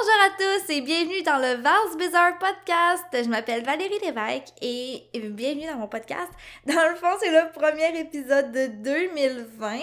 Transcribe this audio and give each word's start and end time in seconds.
Bonjour 0.00 0.20
à 0.22 0.30
tous 0.38 0.72
et 0.72 0.80
bienvenue 0.80 1.22
dans 1.22 1.38
le 1.38 1.60
Vals 1.60 1.96
Bizarre 1.98 2.38
Podcast. 2.38 3.04
Je 3.12 3.28
m'appelle 3.28 3.64
Valérie 3.64 3.98
Lévesque 4.00 4.54
et 4.62 5.02
bienvenue 5.14 5.66
dans 5.66 5.76
mon 5.76 5.88
podcast. 5.88 6.30
Dans 6.66 6.88
le 6.88 6.94
fond, 6.94 7.08
c'est 7.20 7.30
le 7.30 7.50
premier 7.50 7.98
épisode 7.98 8.52
de 8.52 8.66
2020. 8.66 9.80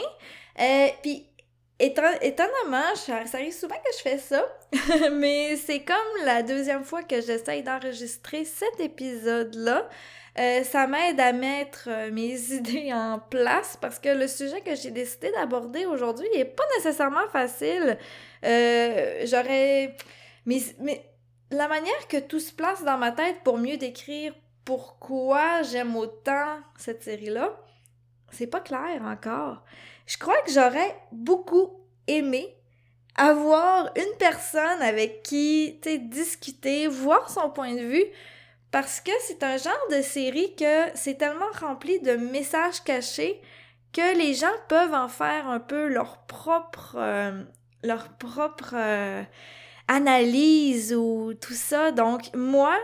Euh, 0.59 0.87
Puis, 1.01 1.25
étonnamment, 1.79 2.95
ça 2.95 3.23
arrive 3.33 3.51
souvent 3.51 3.75
que 3.75 3.91
je 3.97 4.01
fais 4.03 4.17
ça, 4.17 4.45
mais 5.11 5.57
c'est 5.57 5.83
comme 5.83 6.23
la 6.23 6.43
deuxième 6.43 6.85
fois 6.85 7.03
que 7.03 7.19
j'essaye 7.19 7.63
d'enregistrer 7.63 8.45
cet 8.45 8.79
épisode-là. 8.79 9.89
Euh, 10.37 10.63
ça 10.63 10.85
m'aide 10.85 11.19
à 11.19 11.31
mettre 11.31 11.87
euh, 11.87 12.11
mes 12.11 12.37
idées 12.53 12.91
en 12.93 13.19
place 13.19 13.77
parce 13.79 13.99
que 13.99 14.09
le 14.09 14.27
sujet 14.27 14.61
que 14.61 14.75
j'ai 14.75 14.91
décidé 14.91 15.31
d'aborder 15.31 15.85
aujourd'hui 15.85 16.27
n'est 16.35 16.45
pas 16.45 16.65
nécessairement 16.77 17.27
facile. 17.31 17.97
Euh, 18.43 19.21
j'aurais... 19.25 19.95
Mais, 20.45 20.59
mais 20.79 21.05
la 21.51 21.67
manière 21.67 22.07
que 22.09 22.17
tout 22.17 22.39
se 22.39 22.51
place 22.51 22.83
dans 22.83 22.97
ma 22.97 23.11
tête 23.11 23.37
pour 23.43 23.57
mieux 23.57 23.77
décrire 23.77 24.33
pourquoi 24.65 25.61
j'aime 25.61 25.95
autant 25.95 26.59
cette 26.77 27.03
série-là, 27.03 27.55
c'est 28.31 28.47
pas 28.47 28.59
clair 28.59 29.01
encore. 29.03 29.63
Je 30.07 30.17
crois 30.17 30.39
que 30.45 30.51
j'aurais 30.51 30.95
beaucoup 31.11 31.79
aimé 32.07 32.55
avoir 33.15 33.91
une 33.95 34.17
personne 34.17 34.81
avec 34.81 35.23
qui, 35.23 35.79
discuter, 36.09 36.87
voir 36.87 37.29
son 37.29 37.49
point 37.49 37.73
de 37.73 37.81
vue, 37.81 38.05
parce 38.75 38.99
que 38.99 39.11
c'est 39.21 39.41
un 39.41 39.55
genre 39.55 39.87
de 39.89 40.01
série 40.01 40.53
que 40.57 40.89
c'est 40.95 41.17
tellement 41.17 41.49
rempli 41.61 42.01
de 42.01 42.17
messages 42.17 42.83
cachés 42.83 43.39
que 43.93 44.17
les 44.17 44.33
gens 44.33 44.51
peuvent 44.67 44.93
en 44.93 45.07
faire 45.07 45.47
un 45.47 45.61
peu 45.61 45.87
leur 45.87 46.17
propre 46.25 46.97
euh, 46.97 47.41
propre 48.19 48.73
euh, 48.73 49.23
analyse 49.87 50.93
ou 50.93 51.33
tout 51.39 51.53
ça. 51.53 51.93
Donc 51.93 52.23
moi, 52.35 52.75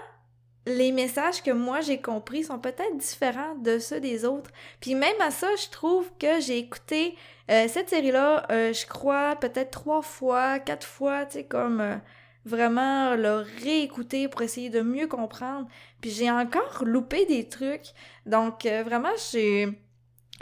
les 0.65 0.93
messages 0.93 1.43
que 1.43 1.51
moi 1.51 1.81
j'ai 1.81 1.99
compris 1.99 2.45
sont 2.45 2.59
peut-être 2.59 2.95
différents 2.95 3.55
de 3.55 3.77
ceux 3.77 3.99
des 3.99 4.23
autres. 4.23 4.51
Puis 4.79 4.95
même 4.95 5.19
à 5.19 5.29
ça, 5.29 5.49
je 5.61 5.69
trouve 5.71 6.09
que 6.17 6.39
j'ai 6.39 6.57
écouté 6.57 7.17
euh, 7.49 7.67
cette 7.67 7.89
série-là, 7.89 8.45
je 8.49 8.87
crois 8.87 9.35
peut-être 9.35 9.71
trois 9.71 10.01
fois, 10.01 10.59
quatre 10.59 10.87
fois, 10.87 11.25
tu 11.25 11.39
sais 11.39 11.43
comme 11.43 11.99
vraiment 12.45 13.15
le 13.15 13.45
réécouter 13.63 14.27
pour 14.27 14.41
essayer 14.41 14.69
de 14.69 14.81
mieux 14.81 15.07
comprendre. 15.07 15.67
Puis 16.01 16.11
j'ai 16.11 16.31
encore 16.31 16.83
loupé 16.85 17.25
des 17.25 17.47
trucs. 17.47 17.87
Donc 18.25 18.65
euh, 18.65 18.83
vraiment, 18.83 19.11
j'ai... 19.31 19.67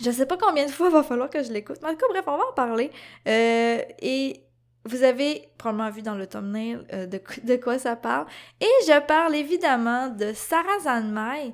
Je 0.02 0.11
sais 0.11 0.25
pas 0.25 0.38
combien 0.38 0.66
de 0.66 0.72
fois 0.72 0.88
il 0.88 0.94
va 0.94 1.03
falloir 1.03 1.30
que 1.30 1.44
je 1.44 1.52
l'écoute. 1.52 1.77
Mais 1.81 1.89
en 1.89 1.92
tout 1.92 1.97
cas, 1.97 2.05
bref, 2.09 2.23
on 2.27 2.38
va 2.38 2.44
en 2.50 2.53
parler. 2.53 2.89
Euh, 3.27 3.81
et 4.02 4.44
vous 4.86 5.03
avez 5.03 5.50
probablement 5.58 5.89
vu 5.89 6.02
dans 6.02 6.16
le 6.16 6.25
thumbnail 6.25 6.80
euh, 6.94 7.05
de, 7.05 7.55
quoi 7.58 7.77
ça 7.77 7.95
parle. 7.95 8.25
Et 8.61 8.86
je 8.88 9.00
parle 9.05 9.36
évidemment 9.36 10.08
de 10.08 10.31
Sarah 10.33 10.80
Zanmai. 10.83 11.53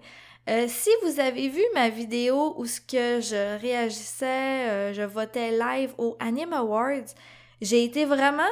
si 0.67 0.89
vous 1.03 1.19
avez 1.19 1.49
vu 1.49 1.63
ma 1.73 1.89
vidéo 1.89 2.53
où 2.57 2.67
ce 2.67 2.79
que 2.79 3.19
je 3.19 3.59
réagissais, 3.59 4.93
je 4.93 5.01
votais 5.01 5.49
live 5.49 5.95
au 5.97 6.15
Anime 6.19 6.53
Awards, 6.53 7.15
j'ai 7.61 7.83
été 7.83 8.05
vraiment 8.05 8.43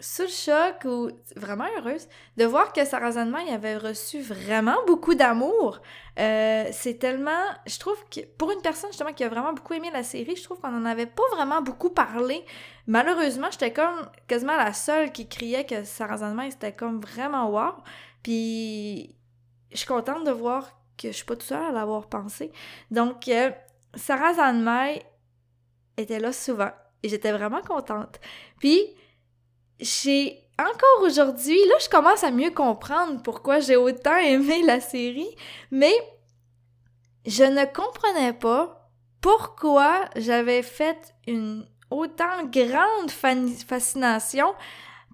sous 0.00 0.22
le 0.22 0.28
choc 0.28 0.84
ou 0.84 1.10
vraiment 1.36 1.66
heureuse 1.78 2.08
de 2.36 2.44
voir 2.44 2.72
que 2.72 2.84
Sarah 2.84 3.12
Zanman 3.12 3.46
avait 3.48 3.76
reçu 3.76 4.20
vraiment 4.20 4.76
beaucoup 4.86 5.14
d'amour. 5.14 5.80
Euh, 6.18 6.68
c'est 6.72 6.98
tellement, 6.98 7.44
je 7.66 7.78
trouve 7.78 8.02
que 8.10 8.20
pour 8.38 8.50
une 8.50 8.62
personne 8.62 8.90
justement 8.90 9.12
qui 9.12 9.24
a 9.24 9.28
vraiment 9.28 9.52
beaucoup 9.52 9.74
aimé 9.74 9.90
la 9.92 10.02
série, 10.02 10.36
je 10.36 10.42
trouve 10.42 10.58
qu'on 10.60 10.74
en 10.74 10.84
avait 10.84 11.06
pas 11.06 11.22
vraiment 11.32 11.60
beaucoup 11.62 11.90
parlé. 11.90 12.44
Malheureusement, 12.86 13.48
j'étais 13.50 13.72
comme 13.72 14.08
quasiment 14.26 14.56
la 14.56 14.72
seule 14.72 15.12
qui 15.12 15.28
criait 15.28 15.66
que 15.66 15.84
Sarah 15.84 16.18
c'était 16.50 16.72
comme 16.72 17.00
vraiment 17.00 17.50
wow. 17.50 17.74
Puis 18.22 19.14
je 19.70 19.76
suis 19.76 19.86
contente 19.86 20.24
de 20.24 20.32
voir 20.32 20.70
que 20.96 21.08
je 21.08 21.16
suis 21.16 21.24
pas 21.24 21.34
toute 21.34 21.44
seule 21.44 21.62
à 21.62 21.72
l'avoir 21.72 22.08
pensé. 22.08 22.52
Donc 22.90 23.28
euh, 23.28 23.50
Sarah 23.94 24.32
était 25.96 26.18
là 26.18 26.32
souvent 26.32 26.70
et 27.02 27.08
j'étais 27.08 27.32
vraiment 27.32 27.62
contente. 27.62 28.20
Puis 28.58 28.94
j'ai 29.80 30.44
encore 30.58 31.06
aujourd'hui, 31.06 31.58
là, 31.68 31.74
je 31.80 31.88
commence 31.88 32.22
à 32.22 32.30
mieux 32.30 32.50
comprendre 32.50 33.22
pourquoi 33.22 33.60
j'ai 33.60 33.76
autant 33.76 34.16
aimé 34.16 34.62
la 34.64 34.80
série, 34.80 35.34
mais 35.70 35.94
je 37.26 37.44
ne 37.44 37.64
comprenais 37.64 38.32
pas 38.32 38.90
pourquoi 39.20 40.04
j'avais 40.16 40.62
fait 40.62 41.14
une 41.26 41.66
autant 41.90 42.44
grande 42.44 43.10
fascination 43.10 44.54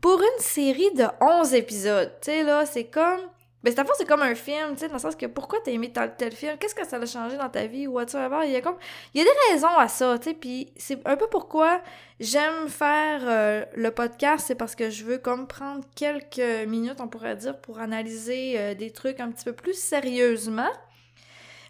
pour 0.01 0.21
une 0.21 0.43
série 0.43 0.93
de 0.95 1.07
11 1.21 1.55
épisodes. 1.55 2.13
Tu 2.21 2.31
sais, 2.31 2.43
là, 2.43 2.67
c'est 2.67 2.85
comme 2.85 3.21
mais 3.67 3.75
fois, 3.75 3.95
c'est 3.99 4.07
comme 4.07 4.23
un 4.23 4.37
film, 4.37 4.75
tu 4.75 4.79
sais, 4.79 4.87
dans 4.87 4.95
le 4.95 5.01
sens 5.01 5.17
que 5.17 5.27
pourquoi 5.27 5.59
t'as 5.65 5.73
aimé 5.73 5.91
tel, 5.91 6.15
tel 6.17 6.33
film, 6.33 6.57
qu'est-ce 6.57 6.75
que 6.75 6.87
ça 6.87 6.99
a 6.99 7.07
changé 7.07 7.37
dans 7.37 7.49
ta 7.49 7.67
vie 7.67 7.89
ou 7.89 7.95
whatsoever? 7.95 8.43
Il 8.45 8.53
y 8.53 8.57
a 8.57 8.61
comme, 8.61 8.77
il 9.13 9.19
y 9.19 9.21
a 9.21 9.25
des 9.25 9.53
raisons 9.53 9.77
à 9.77 9.89
ça, 9.89 10.17
tu 10.19 10.29
sais, 10.29 10.35
puis 10.35 10.73
c'est 10.77 11.05
un 11.05 11.17
peu 11.17 11.27
pourquoi 11.27 11.83
j'aime 12.21 12.69
faire 12.69 13.23
euh, 13.25 13.65
le 13.75 13.91
podcast, 13.91 14.45
c'est 14.47 14.55
parce 14.55 14.77
que 14.77 14.89
je 14.89 15.03
veux 15.03 15.19
comme 15.19 15.49
prendre 15.49 15.85
quelques 15.97 16.69
minutes, 16.69 17.01
on 17.01 17.09
pourrait 17.09 17.35
dire, 17.35 17.61
pour 17.61 17.81
analyser 17.81 18.55
euh, 18.57 18.75
des 18.75 18.93
trucs 18.93 19.19
un 19.19 19.33
petit 19.33 19.45
peu 19.45 19.53
plus 19.53 19.77
sérieusement. 19.77 20.71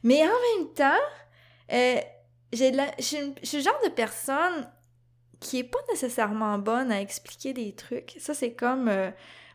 Mais 0.03 0.21
en 0.23 0.59
même 0.59 0.75
temps, 0.75 1.03
euh, 1.73 1.97
j'ai 2.53 2.73
je 2.99 3.03
suis 3.43 3.57
le 3.57 3.63
genre 3.63 3.81
de 3.84 3.91
personne 3.91 4.71
qui 5.41 5.61
est 5.61 5.65
pas 5.65 5.78
nécessairement 5.91 6.59
bonne 6.59 6.93
à 6.93 7.01
expliquer 7.01 7.55
des 7.55 7.75
trucs. 7.75 8.17
Ça, 8.19 8.34
c'est 8.34 8.53
comme 8.53 8.91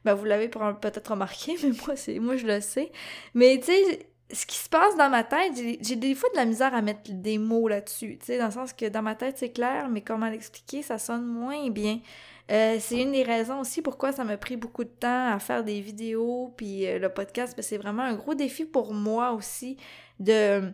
ben, 0.06 0.14
vous 0.14 0.26
l'avez 0.26 0.50
peut-être 0.50 1.12
remarqué, 1.12 1.56
mais 1.64 1.72
moi, 1.86 1.96
c'est 1.96 2.20
moi 2.20 2.38
je 2.38 2.48
le 2.48 2.62
sais. 2.62 2.92
Mais 3.34 3.60
tu 3.60 3.68
sais, 3.68 4.08
ce 4.34 4.46
qui 4.46 4.58
se 4.58 4.70
passe 4.70 4.96
dans 4.98 5.10
ma 5.10 5.24
tête, 5.24 5.54
j'ai 5.56 5.96
des 5.96 6.16
fois 6.16 6.30
de 6.32 6.38
la 6.38 6.46
misère 6.46 6.74
à 6.74 6.82
mettre 6.82 7.12
des 7.12 7.38
mots 7.38 7.68
là-dessus, 7.68 8.18
tu 8.20 8.28
sais, 8.28 8.38
dans 8.38 8.46
le 8.46 8.52
sens 8.52 8.74
que 8.74 8.88
dans 8.88 9.02
ma 9.02 9.16
tête, 9.16 9.38
c'est 9.38 9.52
clair, 9.52 9.90
mais 9.90 10.02
comment 10.02 10.30
l'expliquer, 10.30 10.82
ça 10.82 10.98
sonne 10.98 11.26
moins 11.26 11.70
bien. 11.70 12.00
Euh, 12.52 12.78
c'est 12.80 13.02
une 13.02 13.12
des 13.12 13.24
raisons 13.24 13.62
aussi 13.62 13.82
pourquoi 13.82 14.12
ça 14.12 14.24
m'a 14.24 14.38
pris 14.38 14.58
beaucoup 14.58 14.84
de 14.84 14.90
temps 14.90 15.34
à 15.34 15.40
faire 15.40 15.64
des 15.64 15.80
vidéos, 15.80 16.54
puis 16.58 16.88
euh, 16.88 17.00
le 17.00 17.10
podcast, 17.10 17.56
ben, 17.56 17.62
c'est 17.62 17.78
vraiment 17.78 18.04
un 18.04 18.16
gros 18.16 18.34
défi 18.34 18.66
pour 18.66 18.94
moi 18.94 19.32
aussi 19.32 19.78
de 20.20 20.72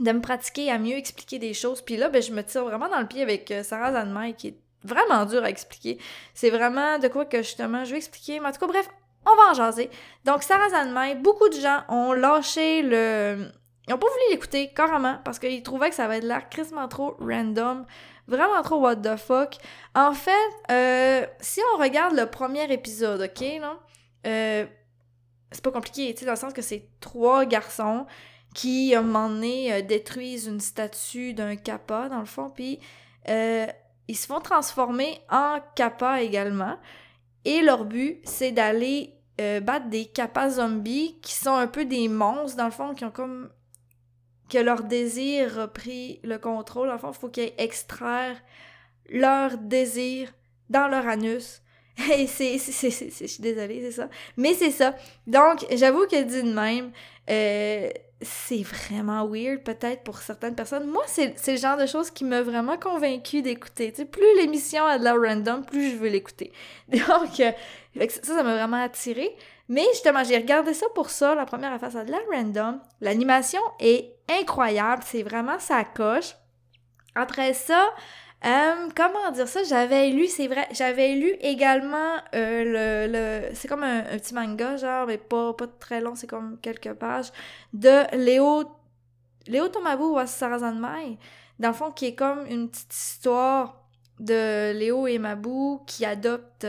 de 0.00 0.10
me 0.10 0.20
pratiquer 0.20 0.70
à 0.70 0.78
mieux 0.78 0.96
expliquer 0.96 1.38
des 1.38 1.54
choses. 1.54 1.82
Puis 1.82 1.96
là, 1.96 2.08
ben, 2.08 2.22
je 2.22 2.32
me 2.32 2.42
tire 2.42 2.64
vraiment 2.64 2.88
dans 2.88 3.00
le 3.00 3.06
pied 3.06 3.22
avec 3.22 3.50
euh, 3.50 3.62
Sarah 3.62 3.92
Zanmai, 3.92 4.34
qui 4.34 4.48
est 4.48 4.58
vraiment 4.84 5.24
dur 5.26 5.44
à 5.44 5.50
expliquer. 5.50 5.98
C'est 6.34 6.50
vraiment 6.50 6.98
de 6.98 7.08
quoi 7.08 7.24
que 7.24 7.38
justement 7.38 7.84
je 7.84 7.92
vais 7.92 7.98
expliquer. 7.98 8.40
Mais 8.40 8.48
en 8.48 8.52
tout 8.52 8.60
cas, 8.60 8.66
bref, 8.66 8.88
on 9.26 9.34
va 9.36 9.50
en 9.50 9.54
jaser. 9.54 9.90
Donc, 10.24 10.42
Sarah 10.42 10.70
Zanmai, 10.70 11.16
beaucoup 11.16 11.48
de 11.48 11.60
gens 11.60 11.82
ont 11.88 12.12
lâché 12.12 12.82
le. 12.82 13.50
Ils 13.88 13.94
ont 13.94 13.98
pas 13.98 14.06
voulu 14.06 14.22
l'écouter, 14.30 14.72
carrément, 14.72 15.18
parce 15.24 15.38
qu'ils 15.38 15.62
trouvaient 15.62 15.88
que 15.88 15.96
ça 15.96 16.04
avait 16.04 16.20
l'air 16.20 16.48
crissement 16.48 16.86
trop 16.86 17.16
random, 17.18 17.84
vraiment 18.28 18.62
trop 18.62 18.78
what 18.78 18.96
the 18.96 19.16
fuck. 19.16 19.56
En 19.96 20.12
fait, 20.12 20.30
euh, 20.70 21.26
si 21.40 21.60
on 21.74 21.78
regarde 21.78 22.14
le 22.14 22.26
premier 22.26 22.72
épisode, 22.72 23.22
ok, 23.22 23.40
là, 23.60 23.78
euh, 24.26 24.66
c'est 25.50 25.64
pas 25.64 25.72
compliqué, 25.72 26.14
tu 26.14 26.20
sais, 26.20 26.26
dans 26.26 26.32
le 26.32 26.38
sens 26.38 26.52
que 26.52 26.62
c'est 26.62 26.88
trois 27.00 27.44
garçons 27.44 28.06
qui, 28.54 28.94
à 28.94 29.00
un 29.00 29.02
moment 29.02 29.28
donné, 29.28 29.72
euh, 29.72 29.82
détruisent 29.82 30.46
une 30.46 30.60
statue 30.60 31.34
d'un 31.34 31.56
kappa, 31.56 32.08
dans 32.08 32.20
le 32.20 32.24
fond, 32.26 32.50
puis 32.50 32.78
euh, 33.28 33.66
ils 34.08 34.16
se 34.16 34.26
font 34.26 34.40
transformer 34.40 35.20
en 35.30 35.58
kappa 35.74 36.22
également. 36.22 36.78
Et 37.44 37.62
leur 37.62 37.84
but, 37.84 38.20
c'est 38.24 38.52
d'aller 38.52 39.14
euh, 39.40 39.60
battre 39.60 39.88
des 39.88 40.06
kappa 40.06 40.50
zombies 40.50 41.18
qui 41.22 41.34
sont 41.34 41.54
un 41.54 41.66
peu 41.66 41.84
des 41.84 42.08
monstres, 42.08 42.56
dans 42.56 42.66
le 42.66 42.70
fond, 42.70 42.94
qui 42.94 43.04
ont 43.04 43.10
comme. 43.10 43.50
que 44.48 44.58
leur 44.58 44.84
désir 44.84 45.58
a 45.58 45.68
pris 45.68 46.20
le 46.22 46.38
contrôle. 46.38 46.88
Dans 46.88 46.94
le 46.94 46.98
fond, 46.98 47.12
il 47.12 47.18
faut 47.18 47.28
qu'ils 47.28 47.52
extraire 47.58 48.36
leur 49.08 49.58
désir 49.58 50.32
dans 50.68 50.88
leur 50.88 51.06
anus. 51.08 51.62
Et 52.16 52.26
c'est. 52.26 52.58
Je 52.58 53.26
suis 53.26 53.42
désolée, 53.42 53.80
c'est 53.82 53.92
ça. 53.92 54.08
Mais 54.36 54.54
c'est 54.54 54.70
ça. 54.70 54.94
Donc, 55.26 55.66
j'avoue 55.72 56.06
que 56.06 56.22
dit 56.22 56.42
de 56.42 56.52
même. 56.52 56.92
Euh, 57.30 57.90
c'est 58.22 58.62
vraiment 58.62 59.26
weird 59.26 59.62
peut-être 59.62 60.02
pour 60.02 60.18
certaines 60.18 60.54
personnes. 60.54 60.86
Moi, 60.86 61.02
c'est 61.06 61.34
le 61.46 61.56
genre 61.56 61.76
de 61.76 61.86
choses 61.86 62.10
qui 62.10 62.24
m'a 62.24 62.42
vraiment 62.42 62.76
convaincu 62.76 63.42
d'écouter. 63.42 63.92
Plus 63.92 64.36
l'émission 64.38 64.84
a 64.84 64.98
de 64.98 65.04
la 65.04 65.14
random, 65.14 65.64
plus 65.64 65.90
je 65.90 65.96
veux 65.96 66.08
l'écouter. 66.08 66.52
Donc, 66.88 67.40
euh, 67.40 67.52
ça, 68.08 68.22
ça 68.22 68.42
m'a 68.42 68.54
vraiment 68.54 68.82
attiré. 68.82 69.34
Mais 69.68 69.84
justement, 69.92 70.24
j'ai 70.24 70.36
regardé 70.36 70.74
ça 70.74 70.86
pour 70.94 71.10
ça. 71.10 71.34
La 71.34 71.46
première 71.46 71.72
affaire, 71.72 71.92
ça 71.92 72.04
de 72.04 72.10
la 72.10 72.20
random. 72.32 72.80
L'animation 73.00 73.60
est 73.80 74.14
incroyable. 74.28 75.02
C'est 75.06 75.22
vraiment 75.22 75.58
sa 75.58 75.84
coche. 75.84 76.34
Après 77.14 77.54
ça, 77.54 77.88
euh, 78.44 78.88
comment 78.96 79.30
dire 79.30 79.48
ça? 79.48 79.62
J'avais 79.64 80.10
lu, 80.10 80.26
c'est 80.26 80.48
vrai, 80.48 80.66
j'avais 80.72 81.14
lu 81.14 81.32
également 81.40 82.16
euh, 82.34 83.46
le, 83.48 83.54
c'est 83.54 83.68
comme 83.68 83.82
un, 83.84 84.02
petit 84.02 84.34
manga, 84.34 84.76
genre, 84.76 85.06
mais 85.06 85.18
pas, 85.18 85.52
pas 85.54 85.66
très 85.66 86.00
long, 86.00 86.14
c'est 86.14 86.26
comme 86.26 86.58
quelques 86.60 86.92
pages, 86.94 87.32
de 87.72 88.16
Léo, 88.16 88.64
Léo 89.46 89.68
Tomabu 89.68 90.02
ou 90.02 90.26
Sarazanmai, 90.26 91.18
dans 91.58 91.68
le 91.68 91.74
fond, 91.74 91.92
qui 91.92 92.06
est 92.06 92.14
comme 92.14 92.46
une 92.46 92.68
petite 92.68 92.92
histoire 92.92 93.86
de 94.18 94.72
Léo 94.72 95.06
et 95.06 95.18
Mabou 95.18 95.82
qui 95.86 96.04
adoptent 96.04 96.66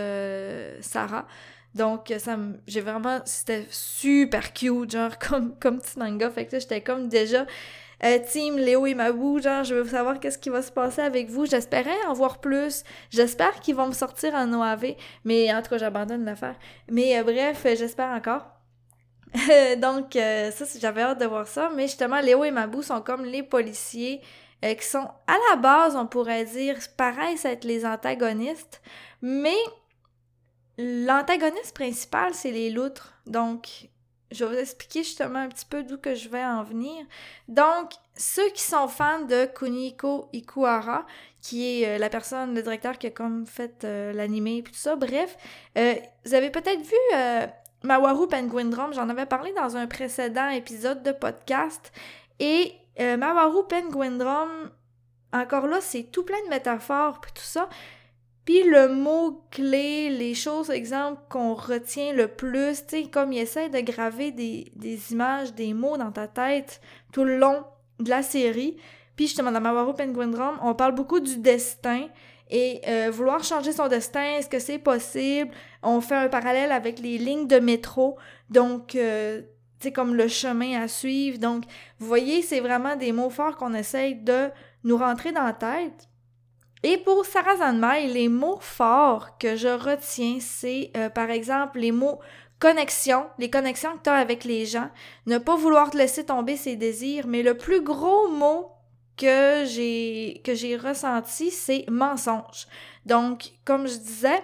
Sarah. 0.81 1.27
Donc, 1.75 2.13
ça 2.19 2.37
j'ai 2.67 2.81
vraiment, 2.81 3.19
c'était 3.25 3.65
super 3.69 4.53
cute, 4.53 4.91
genre, 4.91 5.17
comme, 5.29 5.57
comme 5.59 5.79
petit 5.79 5.97
manga. 5.97 6.29
Fait 6.29 6.45
que 6.45 6.59
j'étais 6.59 6.81
comme 6.81 7.09
déjà, 7.09 7.45
euh, 8.03 8.19
team 8.19 8.57
Léo 8.57 8.85
et 8.85 8.94
Mabou, 8.94 9.39
genre, 9.39 9.63
je 9.63 9.75
veux 9.75 9.88
savoir 9.88 10.19
qu'est-ce 10.19 10.38
qui 10.38 10.50
va 10.50 10.61
se 10.61 10.71
passer 10.71 11.01
avec 11.01 11.29
vous. 11.29 11.45
J'espérais 11.45 12.05
en 12.07 12.13
voir 12.13 12.39
plus. 12.39 12.83
J'espère 13.09 13.59
qu'ils 13.59 13.75
vont 13.75 13.88
me 13.88 13.94
sortir 13.94 14.33
en 14.35 14.51
OAV. 14.53 14.95
Mais 15.25 15.53
en 15.53 15.61
tout 15.61 15.69
cas, 15.69 15.77
j'abandonne 15.77 16.25
l'affaire. 16.25 16.55
Mais 16.89 17.17
euh, 17.17 17.23
bref, 17.23 17.65
j'espère 17.77 18.09
encore. 18.09 18.45
Donc, 19.77 20.15
euh, 20.15 20.51
ça, 20.51 20.65
j'avais 20.79 21.01
hâte 21.01 21.19
de 21.19 21.25
voir 21.25 21.47
ça. 21.47 21.71
Mais 21.75 21.83
justement, 21.83 22.19
Léo 22.19 22.44
et 22.44 22.51
Mabou 22.51 22.81
sont 22.81 23.01
comme 23.01 23.25
les 23.25 23.44
policiers 23.44 24.21
qui 24.61 24.85
sont, 24.85 25.09
à 25.27 25.35
la 25.51 25.57
base, 25.57 25.97
on 25.97 26.07
pourrait 26.07 26.45
dire, 26.45 26.77
ça 27.35 27.51
être 27.51 27.65
les 27.65 27.85
antagonistes. 27.85 28.81
Mais 29.21 29.57
L'antagoniste 30.77 31.75
principal, 31.75 32.33
c'est 32.33 32.51
les 32.51 32.71
loutres. 32.71 33.13
Donc, 33.27 33.89
je 34.33 34.44
vais 34.44 34.56
vous 34.56 34.62
expliquer 34.62 35.03
justement 35.03 35.39
un 35.39 35.50
petit 35.50 35.65
peu 35.65 35.83
d'où 35.83 35.97
que 35.97 36.15
je 36.15 36.27
vais 36.30 36.44
en 36.44 36.63
venir. 36.63 37.06
Donc, 37.47 37.91
ceux 38.15 38.50
qui 38.50 38.63
sont 38.63 38.88
fans 38.88 39.21
de 39.21 39.45
Kuniko 39.45 40.30
Ikuhara, 40.33 41.06
qui 41.41 41.81
est 41.81 41.88
euh, 41.88 41.97
la 41.97 42.09
personne, 42.09 42.56
le 42.56 42.62
directeur 42.62 42.97
qui 42.97 43.07
a 43.07 43.12
comme 43.12 43.45
fait 43.45 43.83
euh, 43.83 44.13
l'animé 44.13 44.57
et 44.57 44.63
tout 44.63 44.74
ça, 44.74 44.95
bref, 44.95 45.38
euh, 45.77 45.95
vous 46.25 46.33
avez 46.33 46.50
peut-être 46.50 46.81
vu 46.81 47.50
Mawaru 47.83 48.27
Penguin 48.27 48.65
Drum, 48.65 48.94
j'en 48.94 49.09
avais 49.09 49.25
parlé 49.25 49.51
dans 49.53 49.75
un 49.75 49.88
précédent 49.88 50.50
épisode 50.50 51.03
de 51.03 51.12
podcast, 51.12 51.91
et 52.39 52.74
Mawaru 52.97 53.68
Penguin 53.68 54.12
Drum, 54.12 54.71
encore 55.33 55.68
là, 55.68 55.81
c'est 55.81 56.03
tout 56.03 56.24
plein 56.24 56.41
de 56.45 56.50
métaphores 56.50 57.19
et 57.27 57.33
tout 57.33 57.44
ça, 57.44 57.68
puis 58.45 58.63
le 58.63 58.90
mot-clé, 58.90 60.10
les 60.10 60.34
choses, 60.34 60.69
exemple, 60.69 61.22
qu'on 61.30 61.54
retient 61.54 62.13
le 62.13 62.28
plus, 62.28 62.86
tu 62.86 63.04
sais, 63.04 63.10
comme 63.10 63.31
il 63.31 63.40
essaie 63.40 63.69
de 63.69 63.80
graver 63.80 64.31
des, 64.31 64.72
images, 65.12 65.54
des 65.54 65.74
mots 65.74 65.98
dans 65.98 66.12
ta 66.12 66.28
tête 66.28 66.81
tout 67.13 67.24
le 67.24 67.38
long 67.38 67.63
de 68.00 68.10
la 68.10 68.22
série. 68.22 68.75
Puis 69.16 69.28
justement, 69.28 69.51
dans 69.51 69.62
Mawaru 69.62 69.94
Penguin 69.94 70.28
Drum, 70.28 70.60
on 70.62 70.75
parle 70.75 70.94
beaucoup 70.94 71.22
du 71.22 71.38
destin 71.38 72.07
et 72.50 72.81
euh, 72.88 73.10
vouloir 73.12 73.44
changer 73.44 73.72
son 73.72 73.88
destin, 73.88 74.38
est-ce 74.38 74.50
que 74.50 74.60
c'est 74.60 74.80
possible? 74.80 75.51
On 75.81 76.01
fait 76.01 76.16
un 76.16 76.28
parallèle 76.28 76.72
avec 76.72 77.00
les 77.00 77.18
lignes 77.18 77.48
de 77.48 77.60
métro, 77.60 78.18
donc, 78.50 78.95
euh, 78.95 79.42
tu 79.80 79.88
sais, 79.88 79.92
comme 79.94 80.16
le 80.16 80.28
chemin 80.28 80.81
à 80.81 80.90
suivre. 80.90 81.40
Donc, 81.40 81.63
vous 81.98 82.07
voyez, 82.07 82.42
c'est 82.42 82.60
vraiment 82.60 82.98
des 82.98 83.13
mots 83.13 83.30
forts 83.30 83.56
qu'on 83.56 83.74
essaye 83.74 84.16
de 84.16 84.50
nous 84.84 84.98
rentrer 84.98 85.31
dans 85.31 85.44
la 85.44 85.54
tête. 85.54 86.10
Et 86.83 86.97
pour 86.97 87.25
Sarah 87.25 87.57
Zanmai, 87.57 88.07
les 88.07 88.27
mots 88.27 88.59
forts 88.59 89.38
que 89.38 89.56
je 89.56 89.69
retiens, 89.69 90.38
c'est 90.41 90.91
euh, 90.97 91.09
par 91.09 91.31
exemple 91.31 91.80
les 91.80 91.94
mots 91.94 92.19
connexion, 92.59 93.25
les 93.39 93.50
connexions 93.50 93.97
que 93.97 94.03
tu 94.03 94.09
as 94.09 94.15
avec 94.15 94.44
les 94.44 94.65
gens, 94.65 94.89
ne 95.25 95.38
pas 95.38 95.56
vouloir 95.56 95.91
te 95.91 95.97
laisser 95.97 96.25
tomber 96.25 96.57
ses 96.57 96.75
désirs, 96.75 97.25
mais 97.27 97.41
le 97.41 97.57
plus 97.57 97.81
gros 97.81 98.30
mot 98.30 98.69
que 99.18 99.63
j'ai 99.65 100.41
que 100.44 100.53
j'ai 100.53 100.75
ressenti, 100.75 101.51
c'est 101.51 101.85
mensonge. 101.89 102.68
Donc, 103.06 103.51
comme 103.65 103.88
je 103.88 103.97
disais, 103.97 104.44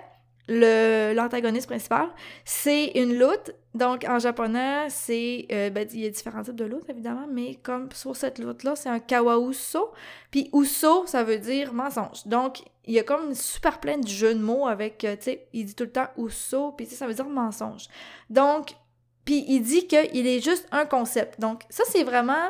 l'antagoniste 0.49 1.67
principal, 1.67 2.09
c'est 2.43 2.87
une 2.95 3.13
lutte 3.17 3.53
donc, 3.75 4.03
en 4.07 4.17
japonais, 4.17 4.87
c'est. 4.89 5.45
Euh, 5.51 5.69
ben, 5.69 5.87
il 5.93 5.99
y 5.99 6.05
a 6.07 6.09
différents 6.09 6.41
types 6.41 6.55
de 6.55 6.65
loutres, 6.65 6.89
évidemment, 6.89 7.27
mais 7.31 7.55
comme 7.55 7.91
sur 7.91 8.15
cette 8.15 8.39
loutre-là, 8.39 8.75
c'est 8.75 8.89
un 8.89 8.99
kawauso. 8.99 9.91
Puis 10.31 10.49
uso, 10.53 11.05
ça 11.05 11.23
veut 11.23 11.37
dire 11.37 11.71
mensonge. 11.71 12.25
Donc, 12.25 12.63
il 12.85 12.95
y 12.95 12.99
a 12.99 13.03
comme 13.03 13.35
super 13.35 13.79
plein 13.79 13.99
de 13.99 14.07
jeux 14.07 14.33
de 14.33 14.39
mots 14.39 14.67
avec, 14.67 15.03
euh, 15.03 15.15
tu 15.15 15.25
sais, 15.25 15.47
il 15.53 15.65
dit 15.65 15.75
tout 15.75 15.83
le 15.83 15.91
temps 15.91 16.07
uso, 16.17 16.71
puis 16.71 16.87
ça 16.87 17.05
veut 17.05 17.13
dire 17.13 17.29
mensonge. 17.29 17.87
Donc, 18.31 18.75
puis 19.23 19.45
il 19.47 19.61
dit 19.61 19.85
qu'il 19.85 20.25
est 20.25 20.43
juste 20.43 20.67
un 20.71 20.85
concept. 20.85 21.39
Donc, 21.39 21.61
ça, 21.69 21.83
c'est 21.87 22.03
vraiment. 22.03 22.49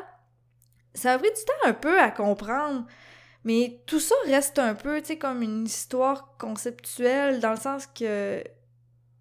Ça 0.93 1.13
a 1.13 1.19
pris 1.19 1.29
du 1.29 1.45
temps 1.45 1.69
un 1.69 1.73
peu 1.73 1.99
à 1.99 2.11
comprendre. 2.11 2.85
Mais 3.43 3.79
tout 3.85 3.99
ça 3.99 4.15
reste 4.25 4.59
un 4.59 4.73
peu, 4.73 4.99
tu 4.99 5.07
sais, 5.07 5.17
comme 5.17 5.41
une 5.41 5.65
histoire 5.65 6.35
conceptuelle, 6.37 7.39
dans 7.39 7.51
le 7.51 7.57
sens 7.57 7.87
que. 7.87 8.43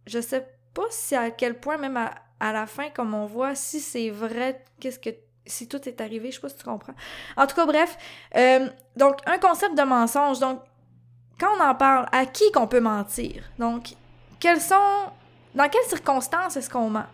Je 0.06 0.20
sais 0.20 0.47
pas 0.75 0.87
si 0.91 1.15
à 1.15 1.31
quel 1.31 1.59
point, 1.59 1.76
même 1.76 1.97
à, 1.97 2.53
la 2.53 2.67
fin, 2.67 2.88
comme 2.91 3.15
on 3.15 3.26
voit, 3.26 3.55
si 3.55 3.81
c'est 3.81 4.11
vrai, 4.11 4.65
qu'est-ce 4.81 4.99
que 4.99 5.11
si 5.47 5.69
tout 5.69 5.88
est 5.88 6.00
arrivé, 6.00 6.31
je 6.31 6.37
sais 6.37 6.41
pas 6.41 6.49
si 6.49 6.56
tu 6.56 6.65
comprends. 6.65 6.94
En 7.37 7.47
tout 7.47 7.55
cas, 7.55 7.67
bref, 7.67 7.97
euh, 8.37 8.69
donc 8.97 9.19
un 9.26 9.38
concept 9.38 9.76
de 9.76 9.82
mensonge. 9.82 10.38
Donc, 10.41 10.61
quand 11.38 11.49
on 11.56 11.62
en 11.62 11.75
parle, 11.75 12.06
à 12.12 12.26
qui 12.26 12.50
qu'on 12.53 12.67
peut 12.67 12.81
mentir? 12.81 13.44
Donc, 13.59 13.94
quelles 14.41 14.61
sont, 14.61 15.11
dans 15.55 15.69
quelles 15.69 15.88
circonstances 15.88 16.56
est-ce 16.56 16.69
qu'on 16.69 16.91
ment? 16.91 17.06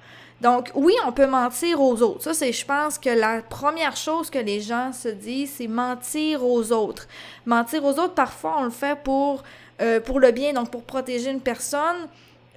Donc, 0.44 0.70
oui, 0.74 0.92
on 1.06 1.12
peut 1.12 1.26
mentir 1.26 1.80
aux 1.80 2.02
autres. 2.02 2.22
Ça, 2.22 2.34
c'est, 2.34 2.52
je 2.52 2.66
pense 2.66 2.98
que 2.98 3.08
la 3.08 3.40
première 3.40 3.96
chose 3.96 4.28
que 4.28 4.38
les 4.38 4.60
gens 4.60 4.92
se 4.92 5.08
disent, 5.08 5.54
c'est 5.56 5.68
mentir 5.68 6.44
aux 6.44 6.70
autres. 6.70 7.08
Mentir 7.46 7.82
aux 7.82 7.98
autres, 7.98 8.12
parfois, 8.12 8.56
on 8.58 8.64
le 8.64 8.70
fait 8.70 8.94
pour, 9.02 9.42
euh, 9.80 10.00
le 10.06 10.30
bien, 10.32 10.52
donc 10.52 10.70
pour 10.70 10.82
protéger 10.82 11.30
une 11.30 11.40
personne. 11.40 12.08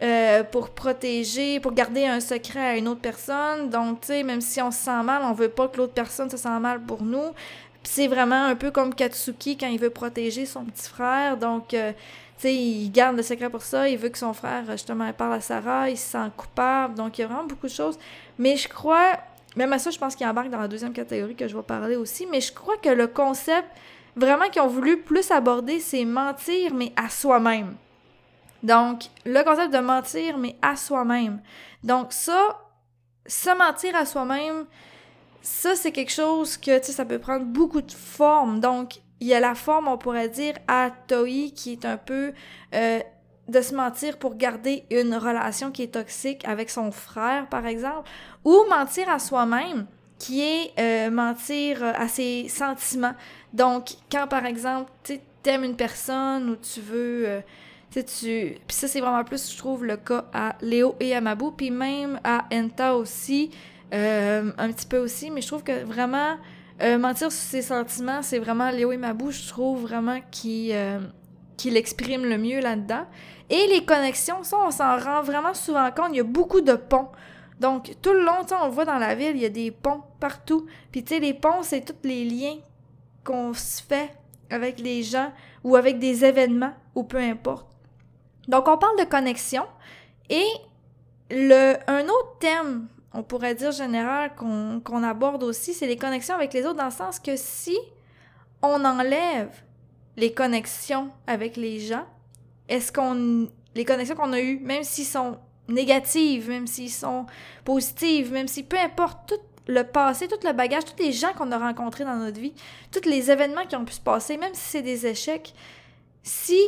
Euh, 0.03 0.43
pour 0.43 0.69
protéger, 0.69 1.59
pour 1.59 1.71
garder 1.71 2.05
un 2.05 2.19
secret 2.19 2.59
à 2.59 2.77
une 2.77 2.89
autre 2.89 2.99
personne. 2.99 3.69
Donc, 3.69 4.01
tu 4.01 4.07
sais, 4.07 4.21
même 4.21 4.41
si 4.41 4.61
on 4.61 4.69
se 4.69 4.79
sent 4.79 5.03
mal, 5.03 5.21
on 5.23 5.31
veut 5.31 5.49
pas 5.49 5.69
que 5.69 5.77
l'autre 5.77 5.93
personne 5.93 6.29
se 6.29 6.37
sent 6.37 6.59
mal 6.59 6.81
pour 6.81 7.01
nous. 7.01 7.31
c'est 7.83 8.07
vraiment 8.07 8.43
un 8.43 8.55
peu 8.55 8.69
comme 8.69 8.93
Katsuki 8.93 9.57
quand 9.57 9.67
il 9.67 9.79
veut 9.79 9.89
protéger 9.89 10.45
son 10.45 10.65
petit 10.65 10.89
frère. 10.89 11.37
Donc, 11.37 11.73
euh, 11.73 11.93
sais, 12.41 12.55
il 12.55 12.91
garde 12.91 13.15
le 13.15 13.23
secret 13.23 13.49
pour 13.49 13.61
ça. 13.61 13.89
Il 13.89 13.97
veut 13.97 14.09
que 14.09 14.17
son 14.17 14.33
frère, 14.33 14.63
justement, 14.69 15.11
parle 15.13 15.33
à 15.33 15.41
Sarah. 15.41 15.89
Il 15.89 15.97
se 15.97 16.11
sent 16.11 16.31
coupable. 16.35 16.95
Donc, 16.95 17.17
il 17.17 17.21
y 17.21 17.23
a 17.23 17.27
vraiment 17.27 17.45
beaucoup 17.45 17.67
de 17.67 17.71
choses. 17.71 17.97
Mais 18.37 18.55
je 18.55 18.67
crois, 18.67 19.17
même 19.55 19.73
à 19.73 19.79
ça, 19.79 19.89
je 19.89 19.97
pense 19.97 20.15
qu'il 20.15 20.27
embarque 20.27 20.49
dans 20.49 20.59
la 20.59 20.67
deuxième 20.67 20.93
catégorie 20.93 21.35
que 21.35 21.47
je 21.47 21.55
vais 21.55 21.63
parler 21.63 21.95
aussi. 21.95 22.27
Mais 22.27 22.41
je 22.41 22.53
crois 22.53 22.77
que 22.77 22.89
le 22.89 23.07
concept, 23.07 23.67
vraiment, 24.15 24.49
qu'ils 24.49 24.61
ont 24.61 24.67
voulu 24.67 25.01
plus 25.01 25.31
aborder, 25.31 25.79
c'est 25.79 26.05
mentir, 26.05 26.73
mais 26.73 26.91
à 26.95 27.09
soi-même. 27.09 27.75
Donc, 28.63 29.05
le 29.25 29.43
concept 29.43 29.73
de 29.73 29.79
mentir, 29.79 30.37
mais 30.37 30.55
à 30.61 30.75
soi-même. 30.75 31.41
Donc, 31.83 32.13
ça, 32.13 32.59
se 33.25 33.55
mentir 33.57 33.95
à 33.95 34.05
soi-même, 34.05 34.65
ça, 35.41 35.75
c'est 35.75 35.91
quelque 35.91 36.11
chose 36.11 36.57
que, 36.57 36.77
tu 36.79 36.87
sais, 36.87 36.91
ça 36.91 37.05
peut 37.05 37.19
prendre 37.19 37.45
beaucoup 37.45 37.81
de 37.81 37.91
formes. 37.91 38.59
Donc, 38.59 38.99
il 39.19 39.27
y 39.27 39.33
a 39.33 39.39
la 39.39 39.55
forme, 39.55 39.87
on 39.87 39.97
pourrait 39.97 40.29
dire, 40.29 40.53
à 40.67 40.91
Toi, 41.07 41.49
qui 41.55 41.71
est 41.73 41.85
un 41.85 41.97
peu 41.97 42.33
euh, 42.73 42.99
de 43.47 43.61
se 43.61 43.73
mentir 43.73 44.17
pour 44.17 44.35
garder 44.35 44.83
une 44.91 45.15
relation 45.15 45.71
qui 45.71 45.83
est 45.83 45.93
toxique 45.93 46.45
avec 46.45 46.69
son 46.69 46.91
frère, 46.91 47.47
par 47.47 47.65
exemple, 47.65 48.09
ou 48.45 48.55
mentir 48.69 49.09
à 49.09 49.19
soi-même, 49.19 49.87
qui 50.19 50.41
est 50.41 50.71
euh, 50.79 51.09
mentir 51.09 51.83
à 51.83 52.07
ses 52.07 52.47
sentiments. 52.47 53.15
Donc, 53.53 53.95
quand, 54.11 54.27
par 54.27 54.45
exemple, 54.45 54.91
tu 55.03 55.19
aimes 55.45 55.63
une 55.63 55.75
personne 55.75 56.49
ou 56.49 56.55
tu 56.55 56.81
veux... 56.81 57.27
Euh, 57.27 57.41
tu 57.89 58.01
Puis 58.03 58.59
ça, 58.69 58.87
c'est 58.87 58.99
vraiment 58.99 59.23
plus, 59.23 59.51
je 59.51 59.57
trouve, 59.57 59.85
le 59.85 59.97
cas 59.97 60.25
à 60.33 60.55
Léo 60.61 60.95
et 60.99 61.15
à 61.15 61.21
Mabou, 61.21 61.51
puis 61.51 61.71
même 61.71 62.19
à 62.23 62.45
Enta 62.53 62.95
aussi, 62.95 63.49
euh, 63.93 64.51
un 64.57 64.71
petit 64.71 64.85
peu 64.85 64.97
aussi, 64.97 65.31
mais 65.31 65.41
je 65.41 65.47
trouve 65.47 65.63
que 65.63 65.83
vraiment, 65.83 66.37
euh, 66.81 66.97
mentir 66.97 67.31
sur 67.31 67.41
ses 67.41 67.63
sentiments, 67.63 68.21
c'est 68.21 68.39
vraiment 68.39 68.69
Léo 68.69 68.91
et 68.91 68.97
Mabou, 68.97 69.31
je 69.31 69.47
trouve 69.47 69.81
vraiment 69.81 70.19
qui, 70.29 70.69
euh, 70.73 70.99
qui 71.57 71.71
l'exprime 71.71 72.25
le 72.25 72.37
mieux 72.37 72.59
là-dedans. 72.59 73.05
Et 73.49 73.67
les 73.67 73.83
connexions, 73.83 74.43
ça, 74.43 74.57
on 74.65 74.71
s'en 74.71 74.97
rend 74.99 75.21
vraiment 75.21 75.53
souvent 75.53 75.89
compte, 75.91 76.09
il 76.11 76.17
y 76.17 76.19
a 76.19 76.23
beaucoup 76.23 76.61
de 76.61 76.73
ponts. 76.73 77.09
Donc, 77.59 77.95
tout 78.01 78.13
le 78.13 78.23
long, 78.23 78.45
on 78.61 78.65
le 78.65 78.71
voit 78.71 78.85
dans 78.85 78.99
la 78.99 79.15
ville, 79.15 79.35
il 79.35 79.41
y 79.41 79.45
a 79.45 79.49
des 79.49 79.71
ponts 79.71 80.03
partout. 80.19 80.67
Puis, 80.91 81.03
tu 81.03 81.15
sais, 81.15 81.19
les 81.19 81.33
ponts, 81.33 81.63
c'est 81.63 81.81
tous 81.81 82.07
les 82.07 82.23
liens 82.23 82.57
qu'on 83.23 83.53
se 83.53 83.81
fait 83.81 84.11
avec 84.49 84.79
les 84.79 85.01
gens 85.01 85.31
ou 85.63 85.75
avec 85.75 85.97
des 85.97 86.23
événements 86.23 86.73
ou 86.93 87.03
peu 87.03 87.17
importe. 87.17 87.67
Donc, 88.47 88.67
on 88.67 88.77
parle 88.77 88.99
de 88.99 89.05
connexion. 89.05 89.63
Et 90.29 90.45
le, 91.31 91.75
un 91.87 92.03
autre 92.03 92.37
thème, 92.39 92.87
on 93.13 93.23
pourrait 93.23 93.55
dire 93.55 93.71
général, 93.71 94.35
qu'on 94.35 95.03
aborde 95.03 95.43
aussi, 95.43 95.73
c'est 95.73 95.87
les 95.87 95.97
connexions 95.97 96.35
avec 96.35 96.53
les 96.53 96.65
autres, 96.65 96.77
dans 96.77 96.85
le 96.85 96.91
sens 96.91 97.19
que 97.19 97.35
si 97.35 97.77
on 98.61 98.83
enlève 98.83 99.49
les 100.17 100.33
connexions 100.33 101.09
avec 101.25 101.57
les 101.57 101.79
gens, 101.79 102.05
est-ce 102.67 102.91
qu'on. 102.91 103.49
Les 103.75 103.85
connexions 103.85 104.15
qu'on 104.15 104.33
a 104.33 104.41
eues, 104.41 104.59
même 104.59 104.83
s'ils 104.83 105.05
sont 105.05 105.37
négatives, 105.67 106.49
même 106.49 106.65
s'ils 106.65 106.91
sont 106.91 107.27
positives, 107.63 108.31
même 108.31 108.47
si 108.47 108.63
peu 108.63 108.77
importe 108.77 109.29
tout 109.29 109.41
le 109.67 109.83
passé, 109.83 110.27
tout 110.27 110.39
le 110.43 110.53
bagage, 110.53 110.85
tous 110.85 111.03
les 111.03 111.11
gens 111.11 111.33
qu'on 111.33 111.51
a 111.51 111.59
rencontrés 111.59 112.03
dans 112.03 112.15
notre 112.15 112.39
vie, 112.39 112.53
tous 112.91 113.07
les 113.07 113.29
événements 113.29 113.65
qui 113.65 113.75
ont 113.75 113.85
pu 113.85 113.93
se 113.93 114.01
passer, 114.01 114.37
même 114.37 114.53
si 114.53 114.61
c'est 114.61 114.81
des 114.81 115.05
échecs, 115.05 115.53
si 116.23 116.59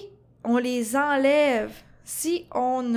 on 0.44 0.58
les 0.58 0.96
enlève, 0.96 1.72
si 2.04 2.46
on, 2.54 2.94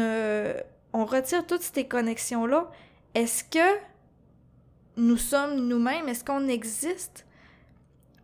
on 0.92 1.04
retire 1.06 1.46
toutes 1.46 1.62
ces 1.62 1.84
connexions-là, 1.84 2.70
est-ce 3.14 3.44
que 3.44 3.78
nous 4.96 5.16
sommes 5.16 5.56
nous-mêmes? 5.66 6.08
Est-ce 6.08 6.24
qu'on 6.24 6.48
existe? 6.48 7.26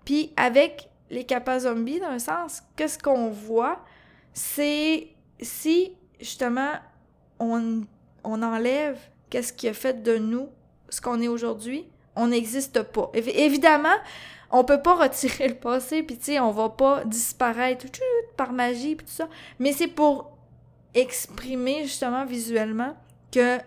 Puis 0.04 0.32
avec 0.36 0.88
les 1.10 1.24
capas 1.24 1.60
zombies, 1.60 2.00
dans 2.00 2.08
un 2.08 2.18
sens, 2.18 2.62
qu'est-ce 2.76 2.98
qu'on 2.98 3.30
voit, 3.30 3.84
c'est 4.32 5.08
si, 5.40 5.92
justement, 6.20 6.72
on, 7.38 7.82
on 8.24 8.42
enlève 8.42 8.98
qu'est-ce 9.30 9.52
qui 9.52 9.68
a 9.68 9.74
fait 9.74 10.02
de 10.02 10.16
nous 10.16 10.48
ce 10.88 11.00
qu'on 11.00 11.20
est 11.20 11.28
aujourd'hui, 11.28 11.86
on 12.16 12.28
n'existe 12.28 12.82
pas. 12.82 13.10
évidemment, 13.14 13.96
on 14.50 14.64
peut 14.64 14.82
pas 14.82 14.94
retirer 15.02 15.48
le 15.48 15.54
passé, 15.54 16.02
puis 16.02 16.16
tu 16.16 16.24
sais, 16.24 16.40
on 16.40 16.50
va 16.50 16.70
pas 16.70 17.04
disparaître 17.04 17.86
par 18.36 18.52
magie, 18.52 18.96
puis 18.96 19.06
tout 19.06 19.12
ça. 19.12 19.28
Mais 19.58 19.72
c'est 19.72 19.88
pour 19.88 20.36
exprimer 20.94 21.84
justement 21.84 22.24
visuellement 22.24 22.96
que 23.30 23.58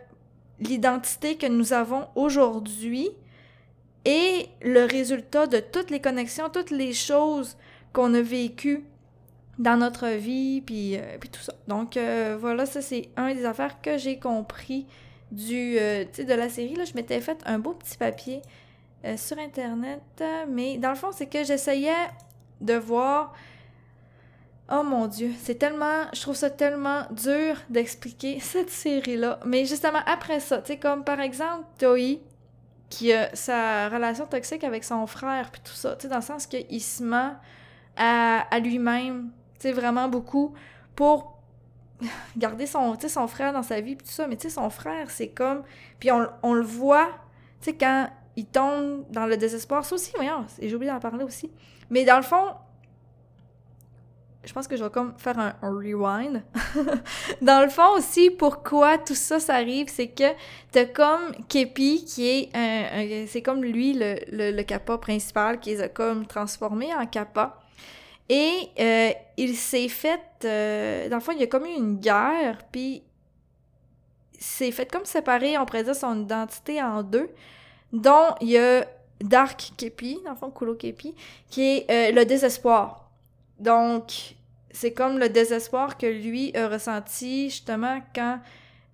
l'identité 0.62 1.36
que 1.36 1.48
nous 1.48 1.74
avons 1.74 2.08
aujourd'hui 2.16 3.10
est 4.06 4.48
le 4.64 4.86
résultat 4.86 5.48
de 5.48 5.60
toutes 5.60 5.92
les 5.92 6.00
connexions, 6.00 6.50
toutes 6.50 6.72
les 6.72 6.94
choses 6.94 7.58
qu'on 7.94 8.14
a 8.14 8.22
vécues 8.22 8.86
dans 9.60 9.78
notre 9.78 10.08
vie, 10.08 10.62
puis, 10.62 10.98
euh, 10.98 11.18
tout 11.32 11.42
ça. 11.42 11.54
Donc 11.68 11.98
euh, 11.98 12.38
voilà, 12.40 12.66
ça 12.66 12.82
c'est 12.82 13.10
un 13.18 13.34
des 13.34 13.46
affaires 13.46 13.82
que 13.82 13.98
j'ai 13.98 14.18
compris 14.18 14.88
du, 15.32 15.78
euh, 15.80 16.06
de 16.06 16.34
la 16.34 16.50
série. 16.50 16.76
Là, 16.76 16.86
je 16.86 16.94
m'étais 16.94 17.22
fait 17.22 17.42
un 17.46 17.60
beau 17.60 17.74
petit 17.74 17.98
papier 17.98 18.42
euh, 19.06 19.18
sur 19.18 19.38
Internet. 19.40 20.02
Mais 20.50 20.78
dans 20.78 20.90
le 20.90 20.96
fond, 20.96 21.12
c'est 21.12 21.28
que 21.28 21.44
j'essayais 21.44 22.10
de 22.60 22.74
voir. 22.76 23.34
Oh 24.74 24.84
mon 24.84 25.08
Dieu, 25.08 25.34
c'est 25.38 25.56
tellement. 25.56 26.06
Je 26.14 26.22
trouve 26.22 26.36
ça 26.36 26.50
tellement 26.50 27.06
dur 27.12 27.58
d'expliquer 27.70 28.40
cette 28.42 28.70
série-là. 28.70 29.40
Mais 29.46 29.66
justement, 29.66 30.00
après 30.06 30.40
ça, 30.40 30.60
tu 30.60 30.74
sais, 30.74 30.80
comme 30.80 31.04
par 31.04 31.20
exemple, 31.20 31.66
Toi, 31.78 32.20
qui 32.90 33.12
a 33.14 33.34
sa 33.36 33.90
relation 33.90 34.26
toxique 34.26 34.64
avec 34.64 34.84
son 34.84 35.06
frère, 35.08 35.52
puis 35.52 35.62
tout 35.64 35.74
ça, 35.74 35.96
tu 35.96 36.04
sais, 36.04 36.08
dans 36.08 36.18
le 36.18 36.22
sens 36.22 36.48
qu'il 36.48 36.82
se 36.82 37.04
ment 37.04 37.36
à, 37.98 38.60
lui-même, 38.60 39.32
tu 39.60 39.68
sais, 39.68 39.72
vraiment 39.74 40.08
beaucoup, 40.08 40.54
pour 40.96 41.38
garder 42.38 42.66
son, 42.66 42.98
son 43.00 43.28
frère 43.28 43.52
dans 43.54 43.64
sa 43.64 43.82
vie, 43.82 43.96
puis 43.96 44.08
tout 44.08 44.14
ça. 44.14 44.28
Mais 44.28 44.38
tu 44.38 44.44
sais, 44.44 44.56
son 44.56 44.70
frère, 44.70 45.12
c'est 45.12 45.30
comme. 45.30 45.64
Puis 46.00 46.12
on, 46.12 46.28
on 46.44 46.54
le 46.54 46.64
voit, 46.64 47.10
tu 47.60 47.72
sais, 47.72 47.76
quand 47.76 48.10
il 48.36 48.46
tombe 48.46 49.06
dans 49.10 49.26
le 49.26 49.38
désespoir. 49.38 49.84
Ça 49.84 49.96
aussi, 49.96 50.12
voyons, 50.16 50.46
j'ai 50.62 50.74
oublié 50.74 50.92
d'en 50.92 51.00
parler 51.00 51.24
aussi. 51.24 51.52
Mais 51.90 52.06
dans 52.06 52.18
le 52.18 52.24
fond, 52.24 52.54
je 54.44 54.54
pense 54.54 54.68
que 54.68 54.76
je 54.76 54.84
vais 54.84 54.90
comme 54.90 55.14
faire 55.18 55.38
un, 55.38 55.54
rewind. 55.62 56.44
dans 57.42 57.64
le 57.64 57.70
fond 57.70 57.96
aussi, 57.96 58.32
pourquoi 58.32 58.98
tout 58.98 59.16
ça, 59.16 59.40
ça 59.40 59.56
arrive, 59.56 59.88
c'est 59.90 60.08
que 60.08 60.34
t'as 60.72 60.86
comme 60.86 61.32
Kepi 61.48 62.06
qui 62.06 62.28
est 62.28 62.50
un, 62.56 63.26
c'est 63.28 63.42
comme 63.42 63.64
lui 63.64 63.94
le, 63.94 64.16
le, 64.32 64.64
kappa 64.64 64.98
principal 64.98 65.60
qui 65.60 65.72
les 65.72 65.82
a 65.82 65.90
comme 65.90 66.26
transformé 66.26 66.94
en 66.94 67.06
kappa. 67.06 67.60
Et 68.30 68.70
euh, 68.80 69.12
il 69.38 69.56
s'est 69.56 69.90
fait, 69.90 70.22
euh, 70.46 71.10
dans 71.10 71.18
le 71.18 71.22
fond, 71.22 71.34
il 71.34 71.40
y 71.40 71.44
a 71.44 71.48
comme 71.48 71.66
eu 71.66 71.76
une 71.76 71.98
guerre, 72.00 72.60
puis 72.72 73.04
s'est 74.40 74.72
fait 74.72 74.92
comme 74.92 75.06
séparer, 75.06 75.58
on 75.58 75.66
pourrait 75.66 75.84
dire, 75.84 75.96
son 75.96 76.20
identité 76.24 76.82
en 76.82 77.04
deux 77.04 77.30
dont 77.94 78.36
il 78.40 78.50
y 78.50 78.58
a 78.58 78.86
Dark 79.20 79.74
Kepi, 79.78 80.20
dans 80.26 80.32
le 80.32 80.36
fond, 80.36 80.50
Kulo 80.50 80.76
Kepi, 80.76 81.14
qui 81.50 81.62
est 81.62 81.92
euh, 81.92 82.12
le 82.12 82.26
désespoir. 82.26 83.11
Donc, 83.62 84.36
c'est 84.72 84.92
comme 84.92 85.20
le 85.20 85.30
désespoir 85.30 85.98
que 85.98 86.08
lui 86.08 86.56
a 86.58 86.68
ressenti 86.68 87.50
justement 87.50 88.02
quand 88.14 88.40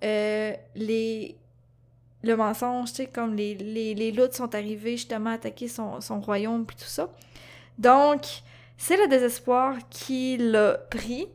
euh, 0.04 0.54
les 0.76 1.38
le 2.24 2.36
mensonge, 2.36 2.90
tu 2.90 2.96
sais, 2.96 3.06
comme 3.06 3.36
les, 3.36 3.56
les, 3.56 3.94
les 3.94 4.32
sont 4.32 4.54
arrivés 4.54 4.98
justement 4.98 5.30
attaquer 5.30 5.70
son, 5.70 6.00
royaume 6.20 6.66
puis 6.66 6.76
tout 6.76 6.84
ça. 6.84 7.10
Donc, 7.78 8.26
c'est 8.76 8.98
le 8.98 9.08
désespoir 9.08 9.78
qui 9.90 10.36
l'a 10.38 10.74
pris. 10.90 11.28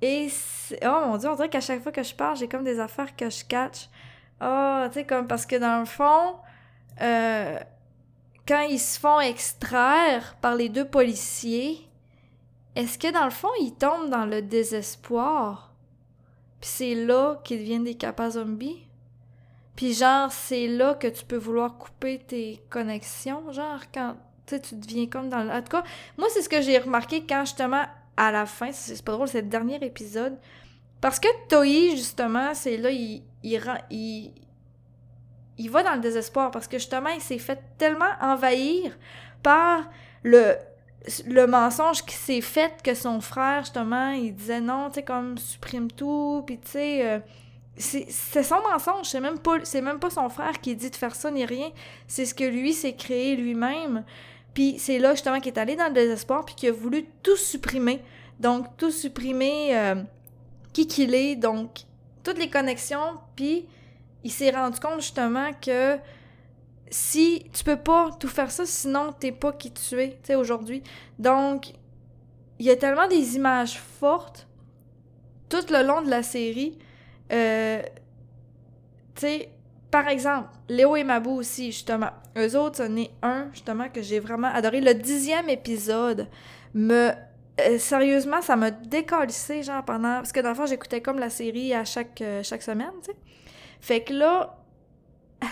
Et 0.00 0.28
oh 0.82 1.06
mon 1.06 1.16
dieu, 1.18 1.28
on 1.28 1.36
dirait 1.36 1.48
qu'à 1.48 1.60
chaque 1.60 1.82
fois 1.82 1.92
que 1.92 2.02
je 2.02 2.14
parle, 2.14 2.36
j'ai 2.36 2.48
comme 2.48 2.64
des 2.64 2.80
affaires 2.80 3.14
que 3.14 3.30
je 3.30 3.44
catch. 3.44 3.88
Ah, 4.40 4.88
tu 4.88 5.00
sais, 5.00 5.06
comme 5.06 5.28
parce 5.28 5.46
que 5.46 5.56
dans 5.56 5.80
le 5.80 5.86
fond, 5.86 6.36
euh, 7.00 7.58
quand 8.48 8.62
ils 8.62 8.80
se 8.80 8.98
font 8.98 9.20
extraire 9.20 10.34
par 10.40 10.54
les 10.54 10.70
deux 10.70 10.86
policiers, 10.86 11.86
est-ce 12.74 12.98
que 12.98 13.12
dans 13.12 13.26
le 13.26 13.30
fond, 13.30 13.50
ils 13.60 13.74
tombent 13.74 14.08
dans 14.08 14.24
le 14.24 14.40
désespoir? 14.40 15.74
Puis 16.60 16.70
c'est 16.70 16.94
là 16.94 17.40
qu'ils 17.44 17.58
deviennent 17.58 17.84
des 17.84 17.96
capas 17.96 18.30
zombies? 18.30 18.86
Puis 19.76 19.92
genre, 19.92 20.32
c'est 20.32 20.66
là 20.66 20.94
que 20.94 21.06
tu 21.06 21.24
peux 21.24 21.36
vouloir 21.36 21.76
couper 21.76 22.18
tes 22.18 22.60
connexions, 22.70 23.52
genre 23.52 23.80
quand 23.92 24.16
tu 24.46 24.74
deviens 24.74 25.06
comme 25.06 25.28
dans 25.28 25.44
le... 25.44 25.50
En 25.50 25.62
cas, 25.62 25.84
moi, 26.16 26.26
c'est 26.30 26.42
ce 26.42 26.48
que 26.48 26.62
j'ai 26.62 26.78
remarqué 26.78 27.24
quand 27.28 27.44
justement, 27.44 27.84
à 28.16 28.32
la 28.32 28.46
fin, 28.46 28.72
c'est 28.72 29.04
pas 29.04 29.12
drôle, 29.12 29.28
c'est 29.28 29.42
le 29.42 29.48
dernier 29.48 29.76
épisode, 29.84 30.38
parce 31.00 31.20
que 31.20 31.28
Toei, 31.48 31.96
justement, 31.96 32.54
c'est 32.54 32.76
là, 32.78 32.90
il, 32.90 33.22
il, 33.44 34.32
il, 35.58 35.70
va 35.70 35.82
dans 35.82 35.94
le 35.94 36.00
désespoir 36.00 36.50
parce 36.50 36.66
que 36.68 36.78
justement, 36.78 37.10
il 37.10 37.20
s'est 37.20 37.38
fait 37.38 37.60
tellement 37.78 38.12
envahir 38.20 38.96
par 39.42 39.88
le, 40.22 40.54
le 41.26 41.46
mensonge 41.46 42.04
qui 42.04 42.14
s'est 42.14 42.40
fait 42.40 42.72
que 42.82 42.94
son 42.94 43.20
frère, 43.20 43.60
justement, 43.60 44.10
il 44.10 44.34
disait 44.34 44.60
non, 44.60 44.88
tu 44.88 44.96
sais, 44.96 45.02
comme 45.02 45.38
supprime 45.38 45.90
tout, 45.90 46.42
puis 46.46 46.58
tu 46.58 46.70
sais. 46.70 47.06
Euh, 47.06 47.18
c'est 47.80 48.42
son 48.42 48.60
mensonge, 48.60 49.06
c'est 49.06 49.20
même 49.20 49.38
pas 49.38 49.58
même 49.80 50.00
pas 50.00 50.10
son 50.10 50.28
frère 50.28 50.60
qui 50.60 50.74
dit 50.74 50.90
de 50.90 50.96
faire 50.96 51.14
ça 51.14 51.30
ni 51.30 51.44
rien, 51.44 51.70
c'est 52.08 52.24
ce 52.24 52.34
que 52.34 52.42
lui 52.42 52.72
s'est 52.72 52.94
créé 52.94 53.36
lui-même. 53.36 54.04
Puis 54.52 54.80
c'est 54.80 54.98
là 54.98 55.12
justement 55.12 55.38
qu'il 55.38 55.52
est 55.52 55.58
allé 55.58 55.76
dans 55.76 55.86
le 55.86 55.94
désespoir 55.94 56.44
puis 56.44 56.56
qu'il 56.56 56.70
a 56.70 56.72
voulu 56.72 57.06
tout 57.22 57.36
supprimer. 57.36 58.02
Donc 58.40 58.66
tout 58.76 58.90
supprimer 58.90 59.76
euh, 59.76 59.94
qui 60.72 60.86
qu'il 60.86 61.14
est, 61.14 61.36
donc 61.36 61.82
toutes 62.24 62.38
les 62.38 62.50
connexions, 62.50 63.18
puis 63.36 63.66
il 64.24 64.32
s'est 64.32 64.50
rendu 64.50 64.78
compte 64.80 65.00
justement 65.00 65.50
que 65.60 65.98
si 66.90 67.44
tu 67.52 67.64
peux 67.64 67.76
pas 67.76 68.10
tout 68.18 68.28
faire 68.28 68.50
ça, 68.50 68.64
sinon 68.66 69.12
t'es 69.12 69.32
pas 69.32 69.52
qui 69.52 69.72
tu 69.72 70.00
es, 70.00 70.10
tu 70.10 70.16
sais, 70.24 70.34
aujourd'hui. 70.34 70.82
Donc, 71.18 71.72
il 72.58 72.66
y 72.66 72.70
a 72.70 72.76
tellement 72.76 73.06
des 73.06 73.36
images 73.36 73.78
fortes 73.78 74.46
tout 75.48 75.64
le 75.70 75.86
long 75.86 76.02
de 76.02 76.10
la 76.10 76.22
série. 76.22 76.78
Euh, 77.32 77.82
tu 79.14 79.20
sais, 79.20 79.50
par 79.90 80.08
exemple, 80.08 80.48
Léo 80.68 80.96
et 80.96 81.04
Mabou 81.04 81.32
aussi, 81.32 81.66
justement. 81.66 82.10
Eux 82.36 82.56
autres, 82.56 82.78
c'en 82.78 82.96
est 82.96 83.10
un, 83.22 83.48
justement, 83.52 83.88
que 83.88 84.02
j'ai 84.02 84.20
vraiment 84.20 84.48
adoré. 84.48 84.80
Le 84.80 84.94
dixième 84.94 85.48
épisode 85.48 86.28
me 86.74 87.12
euh, 87.60 87.78
sérieusement, 87.78 88.40
ça 88.40 88.54
m'a 88.56 88.70
décalissé, 88.70 89.62
genre, 89.62 89.84
pendant... 89.84 90.16
Parce 90.16 90.32
que 90.32 90.40
dans 90.40 90.50
le 90.50 90.54
fond, 90.54 90.66
j'écoutais 90.66 91.00
comme 91.00 91.18
la 91.18 91.30
série 91.30 91.74
à 91.74 91.84
chaque, 91.84 92.20
euh, 92.20 92.42
chaque 92.42 92.62
semaine, 92.62 92.92
tu 93.02 93.10
sais. 93.10 93.16
Fait 93.80 94.02
que 94.02 94.12
là, 94.12 94.56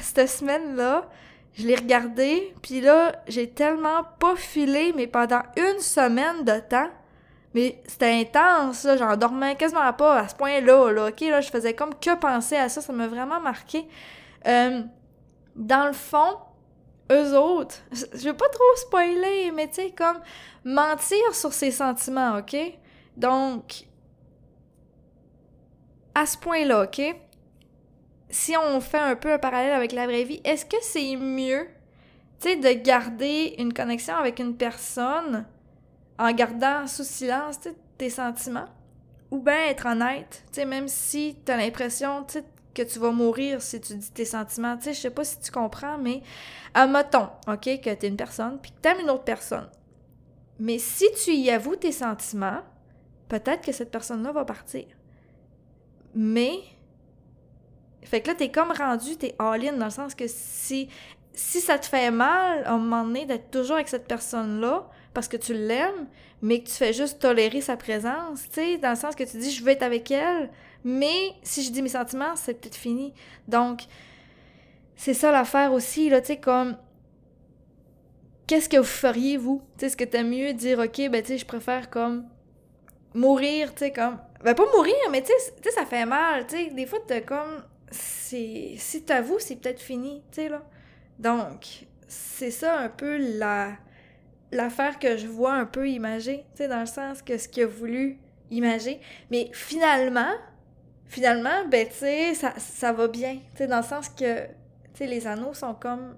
cette 0.03 0.29
semaine-là, 0.29 1.09
je 1.55 1.67
l'ai 1.67 1.77
regardé, 1.77 2.55
puis 2.63 2.81
là, 2.81 3.13
j'ai 3.29 3.49
tellement 3.49 4.05
pas 4.19 4.37
filé, 4.37 4.93
mais 4.95 5.07
pendant 5.07 5.43
une 5.57 5.81
semaine 5.81 6.45
de 6.45 6.61
temps, 6.61 6.91
mais 7.55 7.81
c'était 7.87 8.13
intense, 8.13 8.85
là, 8.85 8.97
j'en 8.97 9.17
dormais 9.17 9.57
quasiment 9.57 9.91
pas 9.95 10.19
à 10.19 10.29
ce 10.29 10.35
point-là, 10.35 10.93
là, 10.93 11.09
ok, 11.09 11.21
là, 11.23 11.41
je 11.41 11.49
faisais 11.49 11.75
comme 11.75 11.95
que 11.95 12.15
penser 12.17 12.57
à 12.57 12.69
ça, 12.69 12.83
ça 12.83 12.93
m'a 12.93 13.07
vraiment 13.07 13.41
marqué. 13.41 13.89
Euh, 14.47 14.83
dans 15.55 15.87
le 15.87 15.95
fond, 15.95 16.37
eux 17.11 17.35
autres, 17.39 17.77
je 17.93 18.29
veux 18.29 18.37
pas 18.37 18.49
trop 18.49 18.77
spoiler, 18.77 19.51
mais 19.55 19.69
tu 19.69 19.77
sais, 19.77 19.91
comme 19.97 20.19
mentir 20.65 21.35
sur 21.35 21.53
ses 21.53 21.71
sentiments, 21.71 22.37
OK? 22.39 22.57
Donc, 23.17 23.87
à 26.15 26.27
ce 26.27 26.37
point-là, 26.37 26.85
OK? 26.85 27.01
Si 28.29 28.57
on 28.57 28.81
fait 28.81 28.99
un 28.99 29.17
peu 29.17 29.33
un 29.33 29.39
parallèle 29.39 29.73
avec 29.73 29.93
la 29.93 30.07
vraie 30.07 30.25
vie, 30.25 30.41
est-ce 30.45 30.67
que 30.67 30.77
c'est 30.83 31.17
mieux, 31.17 31.69
tu 32.41 32.49
sais, 32.49 32.57
de 32.57 32.83
garder 32.83 33.55
une 33.59 33.73
connexion 33.73 34.17
avec 34.17 34.39
une 34.39 34.57
personne 34.57 35.47
en 36.19 36.33
gardant 36.33 36.87
sous 36.87 37.05
silence 37.05 37.61
tes 37.99 38.11
sentiments? 38.11 38.69
Ou 39.31 39.41
bien 39.41 39.67
être 39.69 39.87
honnête, 39.87 40.45
tu 40.53 40.61
sais, 40.61 40.65
même 40.65 40.89
si 40.89 41.37
t'as 41.45 41.57
l'impression, 41.57 42.25
tu 42.25 42.35
sais, 42.35 42.45
que 42.77 42.83
tu 42.83 42.99
vas 42.99 43.11
mourir 43.11 43.63
si 43.63 43.81
tu 43.81 43.95
dis 43.95 44.11
tes 44.11 44.27
sentiments. 44.27 44.77
Tu 44.77 44.85
sais, 44.85 44.95
je 44.95 45.01
sais 45.01 45.11
pas 45.11 45.25
si 45.25 45.41
tu 45.41 45.51
comprends, 45.51 45.97
mais 45.97 46.23
admettons, 46.75 47.29
OK, 47.49 47.63
que 47.63 47.95
tu 47.95 48.07
es 48.07 48.09
une 48.09 48.17
personne, 48.17 48.59
puis 48.61 48.71
que 48.71 48.81
tu 48.83 48.89
aimes 48.89 49.01
une 49.01 49.11
autre 49.11 49.25
personne. 49.25 49.69
Mais 50.59 50.79
si 50.79 51.07
tu 51.25 51.33
y 51.33 51.51
avoues 51.51 51.77
tes 51.77 51.93
sentiments, 51.93 52.61
peut-être 53.29 53.63
que 53.65 53.73
cette 53.73 53.91
personne-là 53.91 54.33
va 54.33 54.45
partir. 54.45 54.85
Mais, 56.15 56.59
fait 58.09 58.21
que 58.21 58.29
là, 58.29 58.35
t'es 58.35 58.51
comme 58.51 58.73
rendu, 58.73 59.17
t'es 59.17 59.35
all-in, 59.39 59.75
dans 59.75 59.87
le 59.87 59.91
sens 59.91 60.15
que 60.15 60.25
si, 60.29 60.89
si 61.33 61.61
ça 61.61 61.79
te 61.79 61.87
fait 61.87 62.11
mal, 62.11 62.65
à 62.65 62.73
un 62.73 62.79
moment 62.79 63.05
donné, 63.05 63.27
d'être 63.27 63.51
toujours 63.51 63.77
avec 63.77 63.89
cette 63.89 64.07
personne-là, 64.07 64.89
parce 65.13 65.29
que 65.29 65.37
tu 65.37 65.55
l'aimes, 65.55 66.07
mais 66.43 66.61
que 66.61 66.69
tu 66.69 66.75
fais 66.75 66.93
juste 66.93 67.21
tolérer 67.21 67.61
sa 67.61 67.77
présence, 67.77 68.45
tu 68.49 68.55
sais, 68.55 68.79
dans 68.79 68.91
le 68.91 68.97
sens 68.97 69.15
que 69.15 69.25
tu 69.25 69.39
dis, 69.39 69.51
je 69.51 69.65
veux 69.65 69.71
être 69.71 69.83
avec 69.83 70.11
elle, 70.11 70.51
mais 70.85 71.33
si 71.43 71.63
je 71.63 71.71
dis 71.71 71.83
mes 71.83 71.89
sentiments, 71.89 72.37
c'est 72.37 72.55
peut-être 72.55 72.77
fini. 72.77 73.13
Donc, 73.49 73.83
c'est 74.95 75.15
ça 75.15 75.33
l'affaire 75.33 75.73
aussi, 75.73 76.09
là, 76.09 76.21
tu 76.21 76.29
sais, 76.29 76.37
comme 76.37 76.77
qu'est-ce 78.47 78.69
que 78.69 78.77
vous 78.77 78.85
feriez, 78.85 79.37
vous? 79.37 79.63
Tu 79.79 79.87
est-ce 79.87 79.97
que 79.97 80.05
t'aimes 80.05 80.31
mieux 80.31 80.53
dire, 80.53 80.79
OK, 80.79 81.09
ben, 81.11 81.23
tu 81.23 81.29
sais, 81.29 81.39
je 81.39 81.47
préfère 81.47 81.91
comme 81.91 82.27
mourir, 83.15 83.75
tu 83.75 83.81
sais, 83.81 83.93
comme. 83.93 84.19
Ben, 84.45 84.55
pas 84.55 84.67
mourir, 84.75 84.95
mais 85.11 85.23
tu 85.23 85.33
sais, 85.39 85.71
ça 85.71 85.85
fait 85.85 86.07
mal, 86.07 86.47
tu 86.47 86.57
sais. 86.57 86.71
Des 86.71 86.87
fois, 86.87 86.99
t'as 87.07 87.21
comme. 87.21 87.65
C'est. 87.91 88.75
Si 88.79 89.05
t'avoues, 89.05 89.39
c'est 89.39 89.57
peut-être 89.57 89.81
fini, 89.81 90.23
tu 90.31 90.43
sais, 90.43 90.49
là. 90.49 90.63
Donc, 91.19 91.87
c'est 92.09 92.51
ça 92.51 92.79
un 92.79 92.89
peu 92.89 93.17
la. 93.39 93.73
L'affaire 94.53 94.99
que 94.99 95.17
je 95.17 95.27
vois 95.27 95.55
un 95.55 95.67
peu 95.67 95.89
imagée, 95.89 96.45
tu 96.53 96.59
sais, 96.59 96.69
dans 96.69 96.81
le 96.81 96.87
sens 96.87 97.21
que 97.21 97.37
ce 97.37 97.49
qu'il 97.49 97.65
a 97.65 97.67
voulu 97.67 98.19
imager. 98.51 99.01
Mais 99.31 99.51
finalement, 99.53 100.33
finalement, 101.07 101.67
ben, 101.69 101.87
tu 101.89 102.35
ça, 102.35 102.93
va 102.93 103.09
bien, 103.09 103.35
tu 103.35 103.59
sais, 103.59 103.67
dans 103.67 103.79
le 103.79 103.83
sens 103.83 104.09
que, 104.09 104.47
tu 104.47 104.51
sais, 104.95 105.07
les 105.07 105.27
anneaux 105.27 105.55
sont 105.55 105.75
comme 105.75 106.17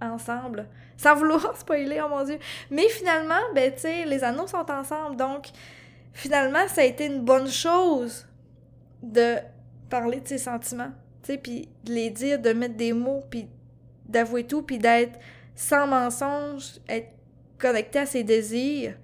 ensemble. 0.00 0.68
Sans 0.96 1.14
vouloir 1.14 1.56
spoiler, 1.58 2.00
oh 2.04 2.08
mon 2.08 2.24
dieu. 2.24 2.38
Mais 2.70 2.88
finalement, 2.88 3.40
ben, 3.54 3.72
tu 3.74 3.86
les 3.86 4.24
anneaux 4.24 4.46
sont 4.46 4.70
ensemble. 4.70 5.16
Donc, 5.16 5.48
finalement, 6.12 6.66
ça 6.68 6.82
a 6.82 6.84
été 6.84 7.06
une 7.06 7.22
bonne 7.22 7.48
chose 7.48 8.26
de 9.02 9.36
parler 9.88 10.20
de 10.20 10.28
ses 10.28 10.38
sentiments, 10.38 10.92
tu 11.22 11.38
puis 11.38 11.68
de 11.84 11.92
les 11.92 12.10
dire, 12.10 12.38
de 12.40 12.52
mettre 12.52 12.76
des 12.76 12.92
mots, 12.92 13.22
puis 13.30 13.46
d'avouer 14.06 14.44
tout, 14.44 14.62
puis 14.62 14.78
d'être 14.78 15.18
sans 15.54 15.86
mensonge, 15.86 16.80
être 16.88 17.08
connecté 17.58 18.00
à 18.00 18.06
ses 18.06 18.24
désirs. 18.24 18.96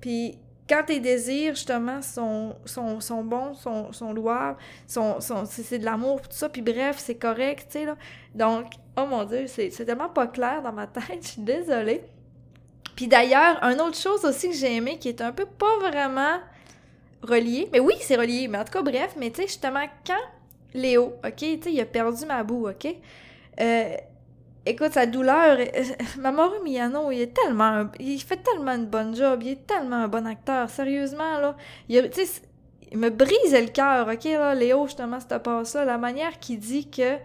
Puis 0.00 0.38
quand 0.68 0.82
tes 0.86 1.00
désirs, 1.00 1.54
justement, 1.54 2.02
sont, 2.02 2.56
sont, 2.64 3.00
sont 3.00 3.22
bons, 3.22 3.54
sont, 3.54 3.92
sont 3.92 4.12
louables, 4.12 4.58
sont, 4.86 5.20
sont, 5.20 5.44
c'est 5.44 5.78
de 5.78 5.84
l'amour, 5.84 6.20
tout 6.22 6.28
ça, 6.30 6.48
puis 6.48 6.62
bref, 6.62 6.96
c'est 6.98 7.14
correct, 7.14 7.68
tu 7.70 7.78
sais, 7.78 7.84
là. 7.84 7.96
Donc, 8.34 8.72
oh 8.96 9.06
mon 9.06 9.24
Dieu, 9.24 9.46
c'est 9.46 9.70
tellement 9.70 10.08
pas 10.08 10.26
clair 10.26 10.62
dans 10.62 10.72
ma 10.72 10.86
tête, 10.86 11.04
je 11.22 11.28
suis 11.28 11.42
désolée. 11.42 12.02
Puis 12.96 13.06
d'ailleurs, 13.06 13.62
une 13.62 13.80
autre 13.80 13.98
chose 13.98 14.24
aussi 14.24 14.48
que 14.48 14.54
j'ai 14.54 14.74
aimé, 14.74 14.98
qui 14.98 15.08
est 15.08 15.20
un 15.20 15.32
peu 15.32 15.44
pas 15.44 15.78
vraiment 15.78 16.40
relié, 17.22 17.68
mais 17.72 17.80
oui, 17.80 17.94
c'est 18.00 18.16
relié, 18.16 18.48
mais 18.48 18.58
en 18.58 18.64
tout 18.64 18.72
cas, 18.72 18.82
bref, 18.82 19.14
mais 19.18 19.30
tu 19.30 19.42
sais, 19.42 19.48
justement, 19.48 19.84
quand 20.06 20.14
Léo, 20.76 21.14
ok, 21.24 21.36
tu 21.36 21.62
sais, 21.62 21.72
il 21.72 21.80
a 21.80 21.86
perdu 21.86 22.26
ma 22.26 22.42
boue, 22.42 22.68
ok, 22.68 22.86
euh, 23.60 23.96
écoute, 24.64 24.92
sa 24.92 25.06
douleur, 25.06 25.58
Mamoru 26.18 26.62
Miyano, 26.62 27.10
il 27.10 27.22
est 27.22 27.34
tellement, 27.34 27.86
il 27.98 28.20
fait 28.20 28.36
tellement 28.36 28.72
une 28.72 28.86
bonne 28.86 29.14
job, 29.14 29.42
il 29.42 29.52
est 29.52 29.66
tellement 29.66 29.96
un 29.96 30.08
bon 30.08 30.26
acteur, 30.26 30.68
sérieusement, 30.68 31.38
là. 31.38 31.56
Il, 31.88 32.10
il 32.92 32.98
me 32.98 33.10
brise 33.10 33.52
le 33.52 33.68
cœur, 33.68 34.08
ok, 34.08 34.24
là, 34.24 34.54
Léo, 34.54 34.86
justement, 34.86 35.18
cette 35.20 35.42
passe-là, 35.42 35.84
la 35.84 35.98
manière 35.98 36.38
qu'il 36.38 36.58
dit 36.58 36.88
que, 36.88 37.16
tu 37.16 37.22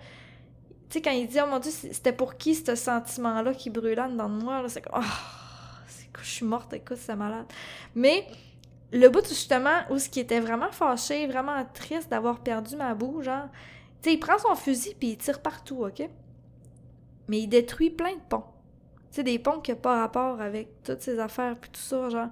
sais, 0.89 1.01
quand 1.01 1.11
il 1.11 1.27
dit, 1.27 1.37
oh 1.43 1.47
mon 1.47 1.59
dieu, 1.59 1.71
c'était 1.71 2.13
pour 2.13 2.37
qui 2.37 2.55
ce 2.55 2.75
sentiment-là 2.75 3.53
qui 3.53 3.69
brûlait 3.69 3.95
dans 3.95 4.29
moi, 4.29 4.61
là, 4.61 4.69
c'est 4.69 4.81
comme, 4.81 5.01
oh, 5.03 6.21
je 6.21 6.29
suis 6.29 6.45
morte, 6.45 6.73
écoute, 6.73 6.97
c'est 6.99 7.15
malade. 7.15 7.45
Mais, 7.95 8.25
le 8.91 9.07
bout, 9.09 9.27
justement, 9.27 9.79
où 9.89 9.97
ce 9.97 10.09
qui 10.09 10.19
était 10.19 10.39
vraiment 10.39 10.71
fâché, 10.71 11.27
vraiment 11.27 11.65
triste 11.73 12.09
d'avoir 12.09 12.39
perdu 12.39 12.75
ma 12.75 12.93
boue, 12.93 13.21
genre, 13.21 13.47
tu 14.01 14.09
sais, 14.09 14.15
il 14.15 14.19
prend 14.19 14.37
son 14.37 14.55
fusil 14.55 14.95
puis 14.99 15.09
il 15.09 15.17
tire 15.17 15.41
partout, 15.41 15.85
ok? 15.85 16.09
mais 17.31 17.39
il 17.39 17.47
détruit 17.47 17.89
plein 17.89 18.13
de 18.13 18.21
ponts. 18.27 18.43
Tu 19.09 19.15
sais, 19.15 19.23
des 19.23 19.39
ponts 19.39 19.61
qui 19.61 19.71
n'ont 19.71 19.77
pas 19.77 20.01
rapport 20.01 20.41
avec 20.41 20.83
toutes 20.83 21.01
ces 21.01 21.17
affaires, 21.17 21.55
puis 21.55 21.69
tout 21.71 21.79
ça, 21.79 22.09
genre. 22.09 22.27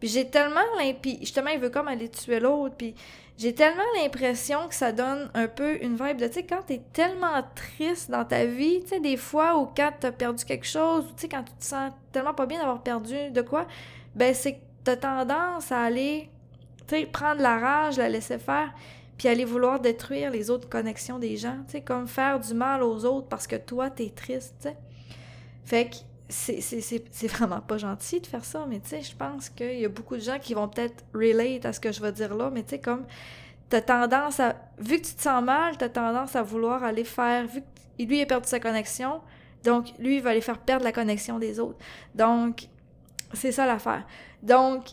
Puis 0.00 0.08
j'ai 0.08 0.28
tellement 0.28 0.60
l'impression... 0.76 1.20
Justement, 1.20 1.50
il 1.50 1.60
veut 1.60 1.70
comme 1.70 1.86
aller 1.86 2.08
tuer 2.08 2.40
l'autre, 2.40 2.74
puis 2.76 2.96
j'ai 3.38 3.54
tellement 3.54 3.84
l'impression 4.00 4.66
que 4.66 4.74
ça 4.74 4.90
donne 4.90 5.30
un 5.34 5.46
peu 5.46 5.80
une 5.82 5.94
vibe 5.94 6.16
de, 6.16 6.26
tu 6.26 6.34
sais, 6.34 6.46
quand 6.46 6.62
t'es 6.66 6.82
tellement 6.92 7.42
triste 7.54 8.10
dans 8.10 8.24
ta 8.24 8.44
vie, 8.44 8.80
tu 8.82 8.88
sais, 8.88 9.00
des 9.00 9.16
fois, 9.16 9.56
ou 9.56 9.66
quand 9.66 9.92
t'as 10.00 10.10
perdu 10.10 10.44
quelque 10.44 10.66
chose, 10.66 11.04
ou 11.04 11.14
tu 11.14 11.22
sais, 11.22 11.28
quand 11.28 11.44
tu 11.44 11.52
te 11.52 11.64
sens 11.64 11.92
tellement 12.10 12.34
pas 12.34 12.46
bien 12.46 12.58
d'avoir 12.58 12.82
perdu 12.82 13.30
de 13.30 13.42
quoi, 13.42 13.68
ben 14.16 14.34
c'est 14.34 14.60
t'as 14.84 14.96
tendance 14.96 15.72
à 15.72 15.82
aller, 15.82 16.30
prendre 17.12 17.40
la 17.40 17.58
rage, 17.58 17.98
la 17.98 18.08
laisser 18.08 18.38
faire, 18.38 18.72
puis 19.16 19.28
aller 19.28 19.44
vouloir 19.44 19.80
détruire 19.80 20.30
les 20.30 20.50
autres 20.50 20.68
connexions 20.68 21.18
des 21.18 21.36
gens, 21.36 21.58
tu 21.68 21.82
comme 21.82 22.08
faire 22.08 22.40
du 22.40 22.54
mal 22.54 22.82
aux 22.82 23.04
autres 23.04 23.28
parce 23.28 23.46
que 23.46 23.56
toi, 23.56 23.90
t'es 23.90 24.10
triste. 24.10 24.68
Fait 25.64 25.90
que 25.90 25.96
c'est 26.28 27.26
vraiment 27.26 27.60
pas 27.60 27.76
gentil 27.76 28.20
de 28.20 28.26
faire 28.26 28.44
ça, 28.44 28.64
mais 28.68 28.80
je 28.90 29.16
pense 29.16 29.50
qu'il 29.50 29.80
y 29.80 29.84
a 29.84 29.88
beaucoup 29.88 30.16
de 30.16 30.22
gens 30.22 30.38
qui 30.38 30.54
vont 30.54 30.68
peut-être 30.68 31.04
relate 31.12 31.66
à 31.66 31.72
ce 31.72 31.80
que 31.80 31.92
je 31.92 32.00
vais 32.00 32.12
dire 32.12 32.34
là, 32.34 32.50
mais 32.50 32.62
tu 32.62 32.78
comme 32.78 33.04
t'as 33.68 33.80
tendance 33.80 34.40
à, 34.40 34.56
vu 34.78 35.00
que 35.00 35.06
tu 35.06 35.14
te 35.14 35.22
sens 35.22 35.42
mal, 35.42 35.76
t'as 35.76 35.88
tendance 35.88 36.34
à 36.34 36.42
vouloir 36.42 36.82
aller 36.82 37.04
faire, 37.04 37.46
vu 37.46 37.60
que 37.60 38.02
lui, 38.02 38.18
il 38.18 38.22
a 38.22 38.26
perdu 38.26 38.48
sa 38.48 38.58
connexion, 38.58 39.20
donc 39.64 39.92
lui, 39.98 40.16
il 40.16 40.22
va 40.22 40.30
aller 40.30 40.40
faire 40.40 40.58
perdre 40.58 40.84
la 40.84 40.92
connexion 40.92 41.38
des 41.38 41.60
autres. 41.60 41.78
Donc, 42.14 42.68
c'est 43.32 43.52
ça 43.52 43.66
l'affaire. 43.66 44.06
Donc, 44.42 44.84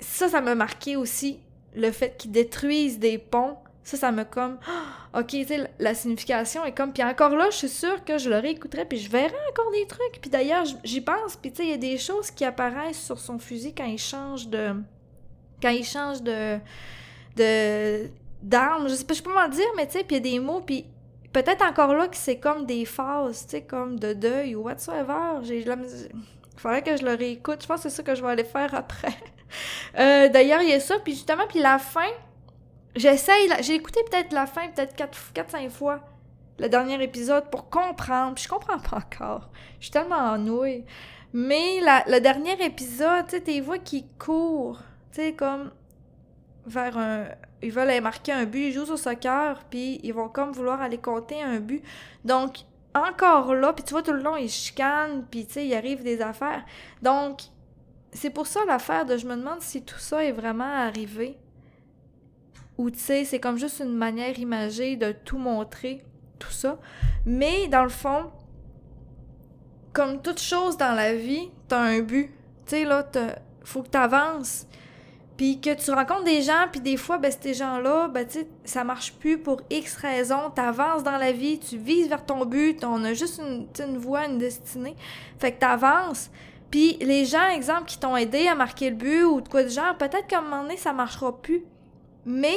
ça, 0.00 0.28
ça 0.28 0.40
m'a 0.40 0.54
marqué 0.54 0.96
aussi, 0.96 1.40
le 1.74 1.90
fait 1.90 2.16
qu'ils 2.16 2.32
détruisent 2.32 2.98
des 2.98 3.18
ponts 3.18 3.56
ça, 3.84 3.96
ça 3.96 4.12
me 4.12 4.24
comme, 4.24 4.58
ok, 5.14 5.26
tu 5.26 5.44
sais, 5.44 5.70
la 5.78 5.94
signification 5.94 6.64
est 6.64 6.72
comme, 6.72 6.92
puis 6.92 7.02
encore 7.02 7.34
là, 7.34 7.50
je 7.50 7.56
suis 7.56 7.68
sûre 7.68 8.04
que 8.04 8.18
je 8.18 8.30
le 8.30 8.38
réécouterai, 8.38 8.84
puis 8.84 8.98
je 8.98 9.10
verrai 9.10 9.34
encore 9.50 9.70
des 9.72 9.86
trucs. 9.86 10.20
Puis 10.20 10.30
d'ailleurs, 10.30 10.64
j'y 10.84 11.00
pense, 11.00 11.36
puis 11.36 11.50
tu 11.50 11.58
sais, 11.58 11.64
il 11.64 11.70
y 11.70 11.74
a 11.74 11.78
des 11.78 11.98
choses 11.98 12.30
qui 12.30 12.44
apparaissent 12.44 13.02
sur 13.02 13.18
son 13.18 13.38
fusil 13.38 13.74
quand 13.74 13.84
il 13.84 13.98
change 13.98 14.48
de, 14.48 14.74
quand 15.60 15.70
il 15.70 15.84
change 15.84 16.22
de, 16.22 16.58
de, 17.36 18.08
d'arme. 18.42 18.88
Je 18.88 18.94
sais 18.94 19.04
pas, 19.04 19.14
je 19.14 19.22
peux 19.22 19.34
pas 19.34 19.48
dire, 19.48 19.68
mais 19.76 19.86
tu 19.86 19.98
sais, 19.98 20.04
puis 20.04 20.16
il 20.16 20.24
y 20.24 20.28
a 20.28 20.32
des 20.32 20.38
mots, 20.38 20.60
puis 20.60 20.86
peut-être 21.32 21.64
encore 21.64 21.94
là 21.94 22.06
que 22.06 22.16
c'est 22.16 22.38
comme 22.38 22.66
des 22.66 22.84
phases, 22.84 23.46
tu 23.46 23.50
sais, 23.50 23.62
comme 23.62 23.98
de 23.98 24.12
deuil 24.12 24.54
ou 24.54 24.62
whatsoever. 24.62 25.40
J'ai 25.42 25.64
la 25.64 25.76
faudrait 26.60 26.82
que 26.82 26.96
je 26.96 27.04
le 27.04 27.14
réécoute. 27.14 27.62
Je 27.62 27.66
pense 27.66 27.82
que 27.82 27.88
c'est 27.88 27.96
ça 27.96 28.02
que 28.02 28.14
je 28.14 28.22
vais 28.22 28.30
aller 28.30 28.44
faire 28.44 28.74
après. 28.74 29.14
euh, 29.98 30.28
d'ailleurs, 30.28 30.62
il 30.62 30.68
y 30.68 30.74
a 30.74 30.80
ça, 30.80 30.98
puis 30.98 31.12
justement, 31.12 31.46
puis 31.48 31.60
la 31.60 31.78
fin 31.78 32.10
J'essaye, 32.94 33.48
j'ai 33.60 33.74
écouté 33.74 34.00
peut-être 34.10 34.32
la 34.32 34.46
fin, 34.46 34.68
peut-être 34.68 34.94
4-5 34.94 35.70
fois, 35.70 36.00
le 36.58 36.68
dernier 36.68 37.02
épisode, 37.02 37.48
pour 37.50 37.70
comprendre. 37.70 38.34
Puis 38.34 38.44
je 38.44 38.48
comprends 38.48 38.78
pas 38.78 38.98
encore. 38.98 39.48
Je 39.78 39.84
suis 39.84 39.92
tellement 39.92 40.16
ennuyée. 40.16 40.84
Mais 41.32 41.80
le 42.06 42.18
dernier 42.20 42.62
épisode, 42.62 43.24
tu 43.24 43.36
sais, 43.36 43.40
tes 43.40 43.60
voix 43.62 43.78
qui 43.78 44.06
courent, 44.18 44.80
tu 45.12 45.22
sais, 45.22 45.32
comme 45.32 45.70
vers 46.66 46.98
un. 46.98 47.24
Ils 47.62 47.72
veulent 47.72 47.88
aller 47.88 48.00
marquer 48.00 48.32
un 48.32 48.44
but, 48.44 48.68
ils 48.68 48.72
jouent 48.72 48.92
au 48.92 48.96
soccer, 48.96 49.62
puis 49.70 50.00
ils 50.02 50.12
vont 50.12 50.28
comme 50.28 50.52
vouloir 50.52 50.82
aller 50.82 50.98
compter 50.98 51.40
un 51.40 51.60
but. 51.60 51.82
Donc, 52.24 52.58
encore 52.94 53.54
là, 53.54 53.72
puis 53.72 53.84
tu 53.84 53.92
vois, 53.92 54.02
tout 54.02 54.12
le 54.12 54.22
long, 54.22 54.36
ils 54.36 54.50
chicanent, 54.50 55.24
puis 55.30 55.46
tu 55.46 55.54
sais, 55.54 55.66
il 55.66 55.74
arrive 55.74 56.02
des 56.02 56.20
affaires. 56.20 56.64
Donc, 57.00 57.40
c'est 58.12 58.30
pour 58.30 58.46
ça 58.46 58.60
l'affaire 58.66 59.06
de 59.06 59.16
je 59.16 59.26
me 59.26 59.36
demande 59.36 59.60
si 59.60 59.82
tout 59.82 59.98
ça 59.98 60.24
est 60.24 60.32
vraiment 60.32 60.64
arrivé. 60.64 61.38
Ou 62.78 62.90
tu 62.90 62.98
sais, 62.98 63.24
c'est 63.24 63.40
comme 63.40 63.58
juste 63.58 63.80
une 63.80 63.94
manière 63.94 64.38
imagée 64.38 64.96
de 64.96 65.12
tout 65.12 65.38
montrer, 65.38 66.04
tout 66.38 66.50
ça. 66.50 66.78
Mais 67.24 67.68
dans 67.68 67.84
le 67.84 67.88
fond, 67.88 68.30
comme 69.92 70.22
toute 70.22 70.40
chose 70.40 70.76
dans 70.76 70.94
la 70.94 71.14
vie, 71.14 71.50
t'as 71.68 71.80
un 71.80 72.00
but. 72.00 72.30
Tu 72.66 72.76
sais, 72.76 72.84
là, 72.84 73.06
faut 73.64 73.82
que 73.82 73.88
t'avances. 73.88 74.66
Puis 75.36 75.60
que 75.60 75.74
tu 75.74 75.90
rencontres 75.90 76.24
des 76.24 76.42
gens, 76.42 76.66
puis 76.70 76.80
des 76.80 76.96
fois, 76.96 77.18
ben, 77.18 77.32
ces 77.32 77.54
gens-là, 77.54 78.08
ben, 78.08 78.26
tu 78.26 78.44
ça 78.64 78.84
marche 78.84 79.14
plus 79.14 79.38
pour 79.38 79.62
X 79.70 79.96
raisons. 79.96 80.50
T'avances 80.54 81.02
dans 81.02 81.16
la 81.16 81.32
vie, 81.32 81.58
tu 81.58 81.78
vises 81.78 82.08
vers 82.08 82.24
ton 82.24 82.44
but, 82.44 82.84
on 82.84 83.02
a 83.04 83.14
juste 83.14 83.40
une, 83.40 83.66
une 83.82 83.98
voie, 83.98 84.26
une 84.26 84.38
destinée. 84.38 84.94
Fait 85.38 85.52
que 85.52 85.60
t'avances. 85.60 86.30
Puis 86.70 86.96
les 87.00 87.24
gens, 87.24 87.48
exemple, 87.48 87.84
qui 87.84 87.98
t'ont 87.98 88.16
aidé 88.16 88.46
à 88.46 88.54
marquer 88.54 88.90
le 88.90 88.96
but 88.96 89.24
ou 89.24 89.40
de 89.40 89.48
quoi 89.48 89.62
de 89.62 89.68
genre, 89.68 89.96
peut-être 89.98 90.26
qu'à 90.26 90.38
un 90.38 90.42
moment 90.42 90.62
donné, 90.62 90.76
ça 90.76 90.92
marchera 90.92 91.40
plus. 91.40 91.64
Mais 92.24 92.56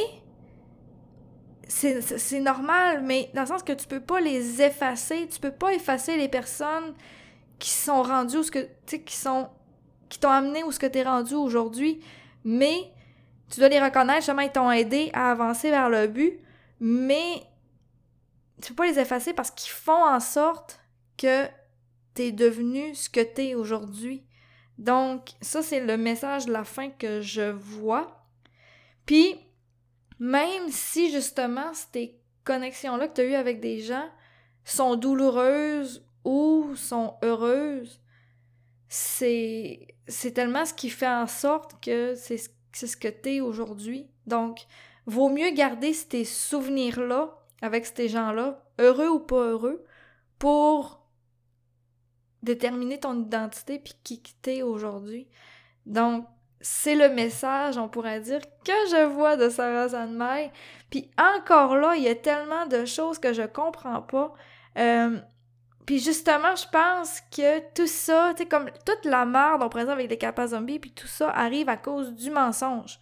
c'est 1.68 2.40
normal, 2.40 3.02
mais 3.04 3.30
dans 3.34 3.42
le 3.42 3.48
sens 3.48 3.64
que 3.64 3.74
tu 3.74 3.88
peux 3.88 4.00
pas 4.00 4.22
les 4.22 4.62
effacer, 4.62 5.28
tu 5.28 5.40
peux 5.40 5.52
pas 5.52 5.74
effacer 5.74 6.16
les 6.16 6.30
personnes 6.30 6.94
qui 7.60 7.72
sont 7.72 8.04
rendues 8.04 8.38
ou 8.38 8.44
ce 8.44 8.52
que 8.52 8.60
tu 8.60 8.70
sais 8.86 9.02
qui 9.02 9.16
sont 9.16 9.50
qui 10.08 10.20
t'ont 10.20 10.30
amené 10.30 10.64
où 10.64 10.72
ce 10.72 10.80
que 10.80 10.86
tu 10.86 11.00
es 11.00 11.04
rendu 11.04 11.34
aujourd'hui, 11.34 12.00
mais 12.46 12.94
tu 13.50 13.60
dois 13.60 13.70
les 13.70 13.82
reconnaître, 13.82 14.20
justement 14.20 14.44
ils 14.44 14.52
t'ont 14.52 14.72
aidé 14.72 15.10
à 15.14 15.32
avancer 15.32 15.70
vers 15.70 15.90
le 15.90 16.08
but, 16.08 16.40
mais 16.80 17.44
tu 18.62 18.70
peux 18.70 18.76
pas 18.76 18.86
les 18.86 19.00
effacer 19.00 19.34
parce 19.34 19.52
qu'ils 19.52 19.72
font 19.72 20.06
en 20.06 20.20
sorte 20.20 20.80
que 21.18 21.46
tu 22.16 22.22
es 22.22 22.32
devenu 22.32 22.96
ce 22.96 23.10
que 23.10 23.22
tu 23.22 23.42
es 23.42 23.56
aujourd'hui. 23.56 24.24
Donc 24.78 25.32
ça 25.42 25.62
c'est 25.62 25.82
le 25.82 25.98
message 25.98 26.46
de 26.46 26.54
la 26.54 26.64
fin 26.64 26.90
que 26.90 27.22
je 27.22 27.52
vois. 27.52 28.26
Puis 29.06 29.36
même 30.20 30.70
si 30.70 31.12
justement 31.12 31.74
ces 31.74 32.20
connexions-là 32.44 33.08
que 33.08 33.14
tu 33.16 33.22
as 33.22 33.26
eues 33.26 33.36
avec 33.36 33.60
des 33.60 33.80
gens 33.80 34.08
sont 34.64 34.96
douloureuses 34.96 36.06
ou 36.24 36.76
sont 36.76 37.16
heureuses, 37.24 38.02
c'est, 38.88 39.88
tellement 40.34 40.66
ce 40.66 40.74
qui 40.74 40.90
fait 40.90 41.08
en 41.08 41.28
sorte 41.28 41.84
que 41.84 42.16
c'est, 42.16 42.38
ce 42.38 42.98
que 42.98 43.08
tu 43.08 43.36
es 43.36 43.42
aujourd'hui. 43.42 44.08
Donc, 44.28 44.60
vaut 45.06 45.30
mieux 45.30 45.52
garder 45.52 45.94
ces 45.94 46.26
souvenirs-là 46.26 47.38
avec 47.62 47.86
ces 47.86 48.10
gens-là, 48.10 48.64
heureux 48.80 49.08
ou 49.10 49.20
pas 49.20 49.44
heureux, 49.44 49.84
pour 50.40 51.02
déterminer 52.44 53.00
ton 53.00 53.20
identité 53.20 53.80
puis 53.80 53.96
qui 54.04 54.22
t'es 54.42 54.62
aujourd'hui. 54.62 55.28
Donc, 55.86 56.28
c'est 56.62 56.96
le 56.96 57.10
message, 57.10 57.78
on 57.78 57.88
pourrait 57.88 58.22
dire, 58.22 58.42
que 58.64 58.72
je 58.90 59.06
vois 59.06 59.38
de 59.38 59.50
Sarah 59.50 59.90
Zanmai. 59.90 60.52
Puis 60.90 61.12
encore 61.18 61.76
là, 61.76 61.96
il 61.96 62.04
y 62.04 62.08
a 62.08 62.16
tellement 62.16 62.66
de 62.66 62.86
choses 62.86 63.20
que 63.20 63.34
je 63.34 63.44
comprends 63.44 64.02
pas. 64.02 64.34
Euh, 64.78 65.20
puis 65.86 66.00
justement, 66.00 66.56
je 66.56 66.66
pense 66.72 67.22
que 67.36 67.60
tout 67.74 67.88
ça, 67.88 68.34
tu 68.36 68.44
sais, 68.44 68.50
comme 68.50 68.70
toute 68.86 69.06
la 69.06 69.26
merde, 69.26 69.62
on 69.62 69.70
présente 69.70 69.94
avec 69.94 70.10
les 70.10 70.18
capas 70.18 70.48
zombies, 70.48 70.80
puis 70.80 70.92
tout 70.92 71.08
ça 71.08 71.30
arrive 71.30 71.70
à 71.70 71.78
cause 71.78 72.14
du 72.14 72.32
mensonge. 72.32 73.00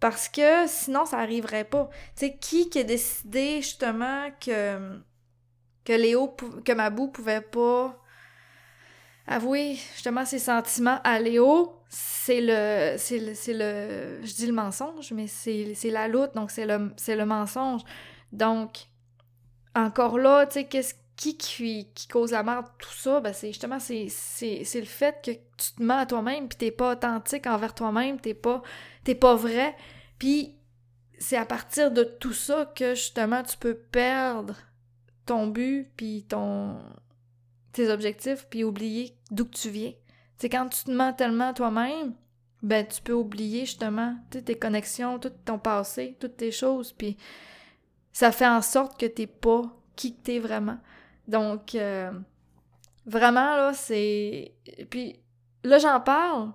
Parce 0.00 0.28
que 0.28 0.66
sinon, 0.66 1.04
ça 1.04 1.18
arriverait 1.18 1.64
pas. 1.64 1.88
Tu 2.16 2.32
qui 2.38 2.70
qui 2.70 2.78
a 2.80 2.84
décidé 2.84 3.56
justement 3.56 4.30
que, 4.40 4.98
que 5.84 5.92
Léo, 5.92 6.34
que 6.64 6.72
Mabou 6.72 7.08
pouvait 7.08 7.42
pas 7.42 7.96
avouer 9.26 9.74
justement 9.94 10.24
ses 10.24 10.38
sentiments 10.38 11.00
à 11.04 11.20
Léo? 11.20 11.76
C'est 11.90 12.40
le, 12.40 12.96
c'est 12.98 13.18
le, 13.18 13.34
c'est 13.34 13.52
le, 13.52 14.24
je 14.24 14.34
dis 14.34 14.46
le 14.46 14.52
mensonge, 14.52 15.12
mais 15.12 15.26
c'est, 15.26 15.74
la 15.84 16.08
lutte, 16.08 16.34
donc 16.34 16.50
c'est 16.50 16.64
le, 16.66 16.92
le 17.08 17.24
mensonge. 17.24 17.82
Donc, 18.32 18.86
encore 19.74 20.18
là, 20.18 20.46
tu 20.46 20.54
sais, 20.54 20.64
qu'est-ce 20.64 20.94
qui, 21.20 21.36
qui, 21.36 21.86
qui 21.94 22.08
cause 22.08 22.30
la 22.30 22.42
merde, 22.42 22.64
tout 22.78 22.94
ça, 22.94 23.20
ben 23.20 23.34
c'est 23.34 23.48
justement 23.48 23.78
c'est, 23.78 24.06
c'est, 24.08 24.64
c'est 24.64 24.80
le 24.80 24.86
fait 24.86 25.20
que 25.22 25.32
tu 25.32 25.72
te 25.76 25.82
mens 25.82 25.98
à 25.98 26.06
toi-même, 26.06 26.48
puis 26.48 26.56
t'es 26.56 26.70
pas 26.70 26.92
authentique 26.92 27.46
envers 27.46 27.74
toi-même, 27.74 28.18
t'es 28.18 28.32
pas, 28.32 28.62
t'es 29.04 29.14
pas 29.14 29.36
vrai. 29.36 29.76
Puis 30.18 30.56
c'est 31.18 31.36
à 31.36 31.44
partir 31.44 31.90
de 31.90 32.04
tout 32.04 32.32
ça 32.32 32.72
que 32.74 32.94
justement 32.94 33.42
tu 33.42 33.58
peux 33.58 33.74
perdre 33.74 34.56
ton 35.26 35.46
but, 35.46 35.92
puis 35.94 36.24
ton 36.26 36.78
tes 37.72 37.90
objectifs, 37.90 38.46
puis 38.48 38.64
oublier 38.64 39.14
d'où 39.30 39.44
que 39.44 39.54
tu 39.54 39.68
viens. 39.68 39.92
C'est 40.38 40.48
quand 40.48 40.70
tu 40.70 40.84
te 40.84 40.90
mens 40.90 41.12
tellement 41.12 41.50
à 41.50 41.52
toi-même, 41.52 42.14
ben 42.62 42.86
tu 42.86 43.02
peux 43.02 43.12
oublier 43.12 43.66
justement 43.66 44.16
toutes 44.30 44.46
tes 44.46 44.58
connexions, 44.58 45.18
tout 45.18 45.32
ton 45.44 45.58
passé, 45.58 46.16
toutes 46.18 46.38
tes 46.38 46.50
choses, 46.50 46.94
puis 46.94 47.18
ça 48.10 48.32
fait 48.32 48.48
en 48.48 48.62
sorte 48.62 48.98
que 48.98 49.04
t'es 49.04 49.26
pas 49.26 49.64
qui 49.96 50.14
t'es 50.14 50.38
vraiment. 50.38 50.78
Donc, 51.30 51.76
euh, 51.76 52.10
vraiment, 53.06 53.56
là, 53.56 53.72
c'est... 53.72 54.52
Puis 54.90 55.20
là, 55.62 55.78
j'en 55.78 56.00
parle, 56.00 56.52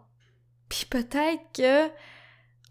puis 0.68 0.86
peut-être 0.90 1.44
que... 1.54 1.88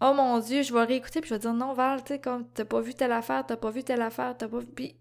Oh 0.01 0.13
mon 0.13 0.37
Dieu, 0.39 0.61
je 0.61 0.71
vais 0.71 0.83
réécouter, 0.83 1.19
puis 1.21 1.29
je 1.29 1.33
vais 1.33 1.39
dire, 1.39 1.53
non, 1.53 1.73
Val, 1.73 2.03
tu 2.03 2.13
sais, 2.13 2.19
comme, 2.19 2.47
t'as 2.53 2.65
pas 2.65 2.79
vu 2.79 2.93
telle 2.93 3.11
affaire, 3.11 3.43
t'as 3.47 3.57
pas 3.57 3.71
vu 3.71 3.83
telle 3.83 4.01
affaire, 4.01 4.35
t'as 4.37 4.47
pas 4.47 4.59
vu... 4.59 4.67
Puis 4.67 4.95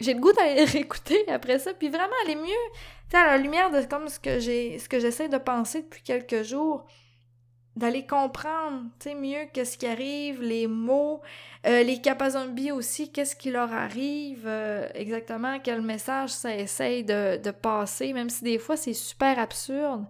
j'ai 0.00 0.14
le 0.14 0.20
goût 0.20 0.32
d'aller 0.32 0.64
réécouter 0.64 1.28
après 1.28 1.58
ça, 1.58 1.74
puis 1.74 1.90
vraiment 1.90 2.14
aller 2.24 2.36
mieux, 2.36 2.44
tu 2.44 3.10
sais, 3.10 3.16
à 3.18 3.26
la 3.26 3.36
lumière 3.36 3.70
de 3.70 3.82
comme 3.82 4.08
ce 4.08 4.18
que 4.18 4.38
j'ai, 4.38 4.78
ce 4.78 4.88
que 4.88 5.00
j'essaie 5.00 5.28
de 5.28 5.38
penser 5.38 5.82
depuis 5.82 6.02
quelques 6.02 6.44
jours, 6.44 6.86
d'aller 7.78 8.04
comprendre, 8.04 8.82
tu 8.98 9.10
sais, 9.10 9.14
mieux 9.14 9.46
qu'est-ce 9.52 9.78
qui 9.78 9.86
arrive, 9.86 10.42
les 10.42 10.66
mots, 10.66 11.22
euh, 11.64 11.84
les 11.84 12.00
capazombies 12.00 12.72
aussi, 12.72 13.12
qu'est-ce 13.12 13.36
qui 13.36 13.52
leur 13.52 13.72
arrive, 13.72 14.44
euh, 14.46 14.88
exactement, 14.94 15.60
quel 15.60 15.80
message 15.80 16.30
ça 16.30 16.54
essaye 16.56 17.04
de, 17.04 17.36
de, 17.36 17.50
passer, 17.52 18.12
même 18.12 18.30
si 18.30 18.42
des 18.42 18.58
fois 18.58 18.76
c'est 18.76 18.94
super 18.94 19.38
absurde. 19.38 20.06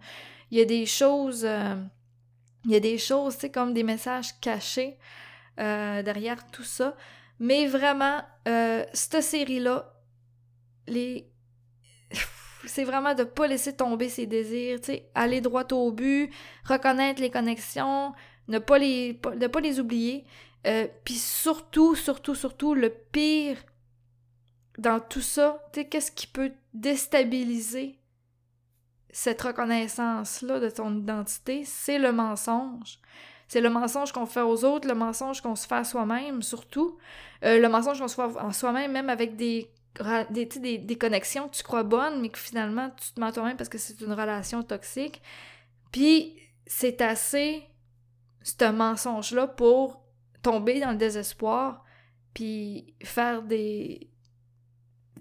Il 0.51 0.59
y 0.59 0.63
a 0.63 0.65
des 0.65 0.87
choses, 0.87 1.45
euh, 1.45 1.77
il 2.65 2.71
y 2.71 2.77
a 2.77 2.81
des 2.81 2.97
choses, 2.97 3.35
tu 3.35 3.43
sais, 3.43 3.51
comme 3.51 3.75
des 3.75 3.85
messages 3.85 4.41
cachés 4.41 4.99
derrière 5.59 6.49
tout 6.53 6.63
ça. 6.63 6.97
Mais 7.41 7.67
vraiment, 7.67 8.23
cette 8.93 9.21
série-là, 9.23 9.93
les 10.87 11.29
c'est 12.69 12.85
vraiment 12.85 13.15
de 13.15 13.25
pas 13.25 13.47
laisser 13.47 13.75
tomber 13.75 14.09
ses 14.09 14.27
désirs, 14.27 14.81
tu 14.81 14.87
sais, 14.87 15.11
aller 15.15 15.41
droit 15.41 15.67
au 15.73 15.93
but, 15.93 16.31
reconnaître 16.65 17.21
les 17.21 17.31
connexions, 17.31 18.13
ne 18.49 18.59
pas 18.59 18.79
les, 18.79 19.15
pas 19.15 19.61
les 19.61 19.81
oublier. 19.81 20.25
Euh, 20.67 20.87
Puis 21.05 21.15
surtout, 21.15 21.95
surtout, 21.95 22.35
surtout, 22.35 22.75
le 22.75 22.91
pire 22.91 23.59
dans 24.79 25.01
tout 25.01 25.21
ça, 25.21 25.63
tu 25.73 25.81
sais, 25.81 25.89
qu'est-ce 25.89 26.13
qui 26.13 26.27
peut 26.27 26.53
déstabiliser 26.75 27.99
cette 29.11 29.43
reconnaissance-là 29.43 30.61
de 30.61 30.71
ton 30.71 30.97
identité, 30.97 31.65
c'est 31.65 31.99
le 31.99 32.13
mensonge. 32.13 32.99
C'est 33.49 33.63
le 33.63 33.71
mensonge 33.71 34.13
qu'on 34.13 34.27
fait 34.27 34.43
aux 34.43 34.65
autres, 34.65 34.87
le 34.87 34.95
mensonge 34.95 35.41
qu'on 35.41 35.57
se 35.57 35.67
fait 35.67 35.77
à 35.77 35.85
soi-même, 35.85 36.43
surtout. 36.43 36.99
Euh, 37.45 37.59
le 37.59 37.69
mensonge 37.69 37.99
qu'on 37.99 38.09
se 38.09 38.15
fait 38.15 38.39
à 38.39 38.53
soi-même, 38.53 38.93
même 38.93 39.09
avec 39.09 39.37
des 39.37 39.71
des, 40.31 40.47
des, 40.47 40.79
des, 40.79 40.99
connexions 40.99 41.49
que 41.49 41.57
tu 41.57 41.63
crois 41.63 41.83
bonnes, 41.83 42.21
mais 42.21 42.29
que 42.29 42.39
finalement 42.39 42.91
tu 42.91 43.13
te 43.13 43.21
mens 43.21 43.33
toi-même 43.33 43.57
parce 43.57 43.69
que 43.69 43.79
c'est 43.79 44.01
une 44.01 44.13
relation 44.13 44.63
toxique. 44.63 45.23
Puis 45.93 46.39
c'est 46.67 47.01
assez 47.01 47.65
ce 48.43 48.71
mensonge-là 48.71 49.47
pour 49.47 50.03
tomber 50.43 50.81
dans 50.81 50.93
le 50.93 50.97
désespoir, 50.97 51.85
puis 52.35 52.95
faire 53.03 53.43
des. 53.43 54.11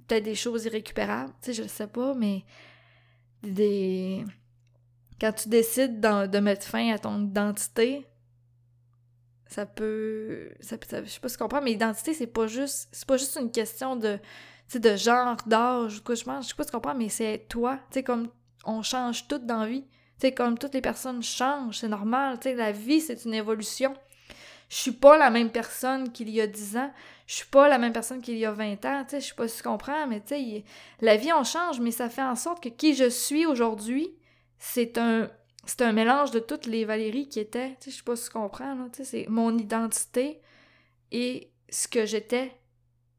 peut-être 0.08 0.24
des 0.24 0.36
choses 0.36 0.66
irrécupérables, 0.66 1.34
tu 1.42 1.54
sais, 1.54 1.64
je 1.64 1.68
sais 1.68 1.88
pas, 1.88 2.14
mais 2.14 2.44
des. 3.44 4.24
Quand 5.20 5.34
tu 5.34 5.50
décides 5.50 6.00
de 6.00 6.40
mettre 6.40 6.68
fin 6.68 6.94
à 6.94 7.00
ton 7.00 7.26
identité, 7.26 8.06
ça 9.48 9.66
peut. 9.66 10.52
Ça, 10.60 10.78
je 11.04 11.10
sais 11.10 11.20
pas 11.20 11.30
si 11.30 11.38
tu 11.38 11.42
comprends, 11.42 11.62
mais 11.62 11.72
l'identité, 11.72 12.14
c'est 12.14 12.28
pas 12.28 12.48
juste. 12.48 12.90
C'est 12.92 13.08
pas 13.08 13.18
juste 13.18 13.38
une 13.42 13.52
question 13.52 13.96
de 13.96 14.20
sais, 14.68 14.80
de 14.80 14.96
genre, 14.96 15.38
d'âge, 15.46 16.02
quoi, 16.04 16.16
je 16.16 16.24
pense, 16.24 16.46
je 16.46 16.50
sais 16.50 16.56
pas 16.56 16.64
si 16.64 16.70
tu 16.70 16.76
comprends, 16.76 16.96
mais 16.96 17.10
c'est 17.10 17.46
toi. 17.50 17.78
Tu 17.92 17.96
sais, 17.96 18.04
comme 18.04 18.30
on 18.66 18.82
change 18.82 19.28
tout 19.28 19.40
dans 19.40 19.62
la 19.62 19.68
vie. 19.68 19.86
Tu 20.20 20.28
sais, 20.28 20.34
comme 20.34 20.58
toutes 20.58 20.74
les 20.74 20.82
personnes 20.82 21.24
changent, 21.24 21.80
c'est 21.80 21.88
normal. 21.88 22.40
Tu 22.40 22.50
sais, 22.50 22.56
la 22.56 22.72
vie, 22.72 23.02
c'est 23.02 23.26
une 23.26 23.34
évolution. 23.34 23.96
Je 24.70 24.76
suis 24.76 24.92
pas 24.92 25.18
la 25.18 25.30
même 25.30 25.52
personne 25.52 26.12
qu'il 26.12 26.30
y 26.30 26.42
a 26.42 26.48
10 26.48 26.78
ans. 26.78 26.92
Je 27.26 27.36
suis 27.36 27.46
pas 27.46 27.70
la 27.70 27.78
même 27.78 27.94
personne 27.94 28.22
qu'il 28.22 28.38
y 28.38 28.46
a 28.46 28.52
20 28.52 28.84
ans. 28.86 29.04
Tu 29.04 29.12
sais, 29.12 29.22
je 29.22 29.28
sais 29.28 29.36
pas 29.36 29.48
si 29.48 29.58
tu 29.58 29.64
comprends, 29.64 30.08
mais 30.08 30.22
tu 30.22 30.30
sais, 30.30 30.64
la 31.02 31.16
vie, 31.16 31.32
on 31.32 31.44
change, 31.44 31.80
mais 31.80 31.92
ça 31.92 32.10
fait 32.10 32.24
en 32.24 32.36
sorte 32.36 32.62
que 32.62 32.70
qui 32.70 32.94
je 32.94 33.10
suis 33.10 33.46
aujourd'hui, 33.46 34.14
c'est 34.60 34.98
un 34.98 35.30
c'est 35.68 35.82
un 35.82 35.92
mélange 35.92 36.32
de 36.32 36.40
toutes 36.40 36.66
les 36.66 36.86
Valérie 36.86 37.28
qui 37.28 37.40
étaient. 37.40 37.76
Tu 37.82 37.86
sais, 37.86 37.92
je 37.92 37.98
sais 37.98 38.04
pas 38.04 38.16
si 38.16 38.28
tu 38.28 38.32
comprends. 38.32 38.90
Tu 38.90 38.98
sais, 38.98 39.04
c'est 39.04 39.26
mon 39.30 39.58
identité 39.58 40.42
et 41.12 41.52
ce 41.70 41.88
que 41.88 42.06
j'étais. 42.06 42.48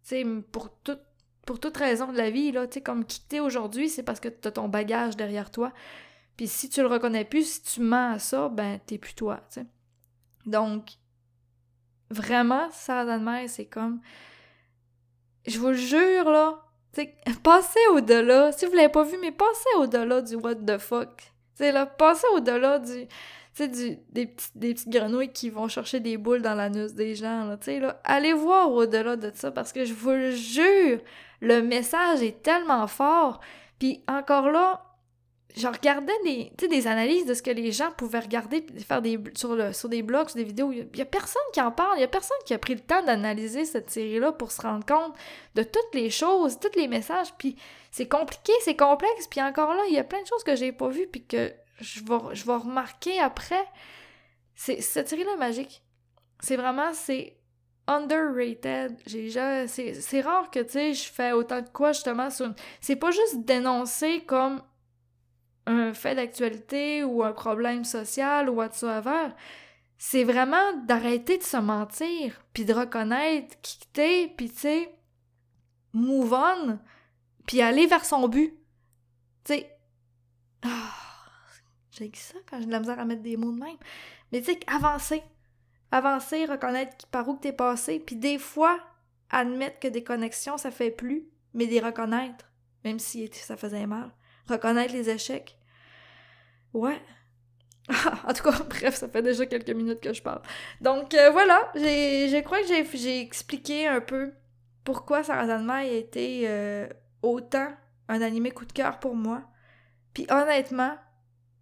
Tu 0.02 0.08
sais, 0.08 0.24
pour 0.50 0.70
tout, 0.82 0.98
pour 1.48 1.58
toute 1.58 1.78
raison 1.78 2.12
de 2.12 2.18
la 2.18 2.28
vie, 2.28 2.52
là, 2.52 2.66
tu 2.66 2.74
sais, 2.74 2.80
comme 2.82 3.06
quitter 3.06 3.40
aujourd'hui, 3.40 3.88
c'est 3.88 4.02
parce 4.02 4.20
que 4.20 4.28
tu 4.28 4.46
as 4.46 4.50
ton 4.50 4.68
bagage 4.68 5.16
derrière 5.16 5.50
toi. 5.50 5.72
Puis 6.36 6.46
si 6.46 6.68
tu 6.68 6.82
le 6.82 6.88
reconnais 6.88 7.24
plus, 7.24 7.50
si 7.50 7.62
tu 7.62 7.80
mens 7.80 8.12
à 8.12 8.18
ça, 8.18 8.50
ben 8.50 8.78
t'es 8.84 8.98
plus 8.98 9.14
toi, 9.14 9.40
tu 9.50 9.62
sais. 9.62 9.66
Donc, 10.44 10.90
vraiment, 12.10 12.68
ça 12.70 13.06
d'Anne 13.06 13.48
c'est 13.48 13.64
comme... 13.64 14.02
Je 15.46 15.58
vous 15.58 15.72
jure, 15.72 16.28
là, 16.28 16.66
tu 16.92 17.00
sais, 17.00 17.16
passez 17.42 17.80
au-delà. 17.92 18.52
Si 18.52 18.66
vous 18.66 18.74
l'avez 18.74 18.90
pas 18.90 19.04
vu, 19.04 19.16
mais 19.18 19.32
passez 19.32 19.70
au-delà 19.78 20.20
du 20.20 20.34
what 20.34 20.56
the 20.56 20.76
fuck. 20.76 21.16
Tu 21.16 21.24
sais, 21.54 21.72
là, 21.72 21.86
passez 21.86 22.26
au-delà 22.34 22.78
du 22.78 23.08
des, 23.66 24.26
petites 24.26 24.88
grenouilles 24.88 25.32
qui 25.32 25.50
vont 25.50 25.68
chercher 25.68 26.00
des 26.00 26.16
boules 26.16 26.42
dans 26.42 26.54
l'anus 26.54 26.94
des 26.94 27.14
gens, 27.14 27.44
là, 27.44 27.56
tu 27.56 27.64
sais. 27.64 27.82
Allez 28.04 28.32
voir 28.32 28.70
au-delà 28.70 29.16
de 29.16 29.32
ça, 29.34 29.50
parce 29.50 29.72
que 29.72 29.84
je 29.84 29.92
vous 29.92 30.10
le 30.10 30.30
jure, 30.30 31.00
le 31.40 31.62
message 31.62 32.22
est 32.22 32.42
tellement 32.42 32.86
fort. 32.86 33.40
Puis 33.78 34.04
encore 34.08 34.50
là, 34.50 34.84
je 35.56 35.66
regardais 35.66 36.12
des, 36.24 36.52
des 36.68 36.86
analyses 36.86 37.26
de 37.26 37.34
ce 37.34 37.42
que 37.42 37.50
les 37.50 37.72
gens 37.72 37.90
pouvaient 37.96 38.20
regarder 38.20 38.64
faire 38.86 39.02
des, 39.02 39.18
sur, 39.34 39.74
sur 39.74 39.88
des 39.88 40.02
blogs, 40.02 40.28
sur 40.28 40.36
des 40.36 40.44
vidéos. 40.44 40.70
Il 40.72 40.96
y 40.96 41.00
a 41.00 41.04
personne 41.04 41.42
qui 41.52 41.60
en 41.60 41.72
parle, 41.72 41.98
il 41.98 42.00
y 42.00 42.04
a 42.04 42.08
personne 42.08 42.36
qui 42.44 42.54
a 42.54 42.58
pris 42.58 42.74
le 42.74 42.80
temps 42.80 43.02
d'analyser 43.02 43.64
cette 43.64 43.90
série-là 43.90 44.32
pour 44.32 44.52
se 44.52 44.62
rendre 44.62 44.86
compte 44.86 45.14
de 45.54 45.62
toutes 45.62 45.94
les 45.94 46.10
choses, 46.10 46.58
tous 46.60 46.78
les 46.78 46.86
messages. 46.86 47.32
Puis 47.38 47.56
c'est 47.90 48.08
compliqué, 48.08 48.52
c'est 48.60 48.76
complexe. 48.76 49.26
Puis 49.28 49.42
encore 49.42 49.74
là, 49.74 49.82
il 49.88 49.94
y 49.94 49.98
a 49.98 50.04
plein 50.04 50.22
de 50.22 50.26
choses 50.26 50.44
que 50.44 50.54
j'ai 50.54 50.72
pas 50.72 50.88
vues 50.88 51.08
puis 51.10 51.24
que 51.24 51.52
je 51.80 52.00
vais, 52.00 52.34
je 52.34 52.44
remarquer 52.44 53.18
après. 53.20 53.64
C'est, 54.54 54.80
cette 54.80 55.08
série-là 55.08 55.36
magique. 55.36 55.82
C'est 56.40 56.56
vraiment, 56.56 56.92
c'est 56.92 57.38
underrated. 57.86 58.96
J'ai 59.06 59.30
c'est, 59.66 60.20
rare 60.20 60.50
que, 60.50 60.60
tu 60.60 60.70
sais, 60.70 60.94
je 60.94 61.10
fais 61.10 61.32
autant 61.32 61.62
de 61.62 61.68
quoi, 61.68 61.92
justement, 61.92 62.30
sur 62.30 62.52
C'est 62.80 62.96
pas 62.96 63.10
juste 63.10 63.44
dénoncer 63.44 64.24
comme 64.26 64.62
un 65.66 65.92
fait 65.92 66.14
d'actualité 66.14 67.04
ou 67.04 67.22
un 67.22 67.32
problème 67.32 67.84
social 67.84 68.48
ou 68.48 68.54
whatsoever. 68.54 69.28
C'est 69.96 70.24
vraiment 70.24 70.74
d'arrêter 70.86 71.38
de 71.38 71.42
se 71.42 71.56
mentir, 71.56 72.40
puis 72.52 72.64
de 72.64 72.72
reconnaître 72.72 73.60
qui 73.62 73.78
t'es, 73.92 74.32
puis, 74.36 74.50
tu 74.50 74.58
sais, 74.58 74.94
move 75.92 76.32
on, 76.32 76.78
puis 77.46 77.62
aller 77.62 77.86
vers 77.86 78.04
son 78.04 78.28
but. 78.28 78.54
Tu 79.44 79.54
sais... 79.54 79.77
J'ai 81.98 82.10
ça 82.14 82.38
quand 82.48 82.60
j'ai 82.60 82.66
de 82.66 82.72
la 82.72 82.80
misère 82.80 82.98
à 82.98 83.04
mettre 83.04 83.22
des 83.22 83.36
mots 83.36 83.52
de 83.52 83.58
même. 83.58 83.76
Mais 84.32 84.40
tu 84.40 84.52
sais, 84.52 84.60
avancer. 84.66 85.22
Avancer, 85.90 86.44
reconnaître 86.44 87.06
par 87.08 87.28
où 87.28 87.36
que 87.36 87.42
t'es 87.42 87.52
passé. 87.52 87.98
Puis 87.98 88.16
des 88.16 88.38
fois, 88.38 88.78
admettre 89.30 89.78
que 89.78 89.88
des 89.88 90.04
connexions, 90.04 90.58
ça 90.58 90.70
fait 90.70 90.90
plus, 90.90 91.26
mais 91.54 91.66
les 91.66 91.80
reconnaître, 91.80 92.50
même 92.84 92.98
si 92.98 93.28
ça 93.32 93.56
faisait 93.56 93.86
mal. 93.86 94.10
reconnaître 94.46 94.92
les 94.92 95.10
échecs. 95.10 95.58
Ouais. 96.72 97.00
en 98.26 98.32
tout 98.32 98.42
cas, 98.42 98.62
bref, 98.68 98.96
ça 98.96 99.08
fait 99.08 99.22
déjà 99.22 99.46
quelques 99.46 99.70
minutes 99.70 100.00
que 100.00 100.12
je 100.12 100.22
parle. 100.22 100.42
Donc 100.80 101.14
euh, 101.14 101.30
voilà, 101.30 101.70
je 101.74 102.40
crois 102.42 102.60
que 102.60 102.96
j'ai 102.96 103.20
expliqué 103.20 103.86
un 103.86 104.00
peu 104.00 104.32
pourquoi 104.84 105.22
Sarazanma 105.22 105.76
a 105.76 105.84
été 105.84 106.44
euh, 106.46 106.86
autant 107.22 107.68
un 108.08 108.22
animé 108.22 108.50
coup 108.50 108.64
de 108.64 108.72
cœur 108.72 108.98
pour 108.98 109.14
moi. 109.14 109.42
Puis 110.14 110.26
honnêtement, 110.30 110.96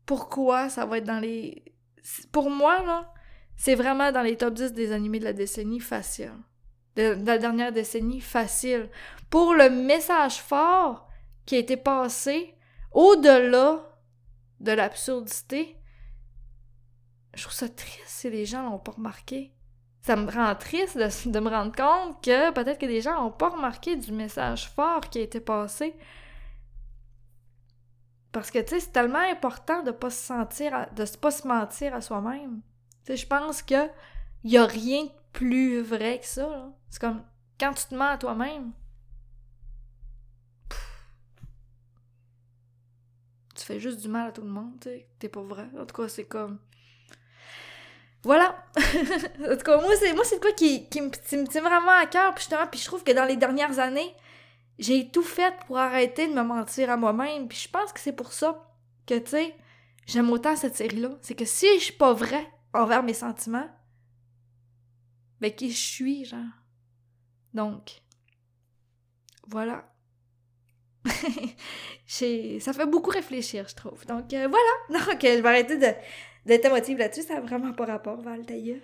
pourquoi 0.06 0.68
ça 0.68 0.86
va 0.86 0.98
être 0.98 1.04
dans 1.04 1.20
les... 1.20 1.64
Pour 2.32 2.50
moi, 2.50 2.82
là, 2.82 3.12
c'est 3.56 3.74
vraiment 3.74 4.12
dans 4.12 4.22
les 4.22 4.36
top 4.36 4.54
10 4.54 4.72
des 4.72 4.92
animés 4.92 5.18
de 5.18 5.24
la 5.24 5.32
décennie 5.32 5.80
facile. 5.80 6.32
De, 6.94 7.16
la 7.24 7.38
dernière 7.38 7.72
décennie 7.72 8.20
facile. 8.20 8.88
Pour 9.28 9.54
le 9.54 9.68
message 9.68 10.40
fort 10.40 11.08
qui 11.44 11.56
a 11.56 11.58
été 11.58 11.76
passé 11.76 12.54
au-delà 12.92 13.82
de 14.60 14.72
l'absurdité, 14.72 15.76
je 17.34 17.42
trouve 17.42 17.54
ça 17.54 17.68
triste 17.68 18.06
si 18.06 18.30
les 18.30 18.46
gens 18.46 18.62
l'ont 18.62 18.78
pas 18.78 18.92
remarqué. 18.92 19.52
Ça 20.00 20.16
me 20.16 20.30
rend 20.30 20.54
triste 20.54 20.96
de, 20.96 21.40
me 21.40 21.50
rendre 21.50 21.74
compte 21.74 22.22
que 22.24 22.52
peut-être 22.52 22.78
que 22.78 22.86
des 22.86 23.00
gens 23.00 23.20
n'ont 23.20 23.32
pas 23.32 23.48
remarqué 23.48 23.96
du 23.96 24.12
message 24.12 24.68
fort 24.70 25.00
qui 25.00 25.18
a 25.18 25.22
été 25.22 25.40
passé. 25.40 25.96
Parce 28.36 28.50
que, 28.50 28.58
tu 28.58 28.68
sais, 28.68 28.80
c'est 28.80 28.92
tellement 28.92 29.30
important 29.30 29.82
de 29.82 29.90
pas 29.92 30.10
se 30.10 30.22
sentir, 30.26 30.88
de 30.94 31.16
pas 31.16 31.30
se 31.30 31.48
mentir 31.48 31.94
à 31.94 32.02
soi-même. 32.02 32.60
Tu 33.06 33.12
sais, 33.12 33.16
je 33.16 33.26
pense 33.26 33.62
que 33.62 33.88
y 34.44 34.58
a 34.58 34.66
rien 34.66 35.04
de 35.04 35.10
plus 35.32 35.80
vrai 35.80 36.20
que 36.20 36.26
ça, 36.26 36.70
C'est 36.90 37.00
comme, 37.00 37.24
quand 37.58 37.72
tu 37.72 37.86
te 37.86 37.94
mens 37.94 38.10
à 38.10 38.18
toi-même, 38.18 38.72
tu 43.54 43.64
fais 43.64 43.80
juste 43.80 44.02
du 44.02 44.08
mal 44.08 44.28
à 44.28 44.32
tout 44.32 44.42
le 44.42 44.50
monde, 44.50 44.80
tu 44.82 44.90
sais. 44.90 45.08
T'es 45.18 45.30
pas 45.30 45.40
vrai. 45.40 45.68
En 45.80 45.86
tout 45.86 46.02
cas, 46.02 46.08
c'est 46.08 46.26
comme... 46.26 46.58
Voilà! 48.22 48.66
en 48.76 49.56
tout 49.56 49.64
cas, 49.64 49.80
moi, 49.80 49.96
c'est, 49.98 50.12
moi, 50.12 50.24
c'est 50.24 50.42
quoi 50.42 50.52
qui, 50.52 50.90
qui 50.90 51.00
me, 51.00 51.08
tient 51.08 51.62
vraiment 51.62 51.98
à 51.98 52.04
cœur, 52.04 52.36
justement, 52.36 52.66
puis 52.66 52.80
je 52.80 52.84
trouve 52.84 53.02
que 53.02 53.12
dans 53.12 53.24
les 53.24 53.38
dernières 53.38 53.78
années, 53.78 54.14
j'ai 54.78 55.10
tout 55.10 55.22
fait 55.22 55.54
pour 55.66 55.78
arrêter 55.78 56.28
de 56.28 56.34
me 56.34 56.42
mentir 56.42 56.90
à 56.90 56.96
moi-même, 56.96 57.48
puis 57.48 57.58
je 57.58 57.68
pense 57.68 57.92
que 57.92 58.00
c'est 58.00 58.12
pour 58.12 58.32
ça 58.32 58.70
que, 59.06 59.18
tu 59.18 59.30
sais, 59.30 59.56
j'aime 60.06 60.30
autant 60.30 60.56
cette 60.56 60.76
série-là. 60.76 61.10
C'est 61.22 61.34
que 61.34 61.44
si 61.44 61.66
je 61.78 61.84
suis 61.84 61.92
pas 61.94 62.12
vrai 62.12 62.46
envers 62.74 63.02
mes 63.02 63.14
sentiments, 63.14 63.68
ben 65.40 65.52
qui 65.52 65.70
je 65.70 65.78
suis, 65.78 66.24
genre. 66.24 66.40
Donc, 67.54 68.02
voilà. 69.48 69.90
ça 72.06 72.72
fait 72.72 72.86
beaucoup 72.86 73.10
réfléchir, 73.10 73.66
je 73.68 73.74
trouve. 73.74 74.04
Donc, 74.06 74.32
euh, 74.34 74.48
voilà. 74.48 75.04
Donc, 75.06 75.22
je 75.22 75.40
vais 75.40 75.48
arrêter 75.48 75.78
de, 75.78 75.94
d'être 76.46 76.64
émotive 76.64 76.98
là-dessus, 76.98 77.22
ça 77.22 77.34
n'a 77.34 77.40
vraiment 77.40 77.72
pas 77.72 77.86
rapport, 77.86 78.20
Val, 78.22 78.44
d'ailleurs. 78.44 78.80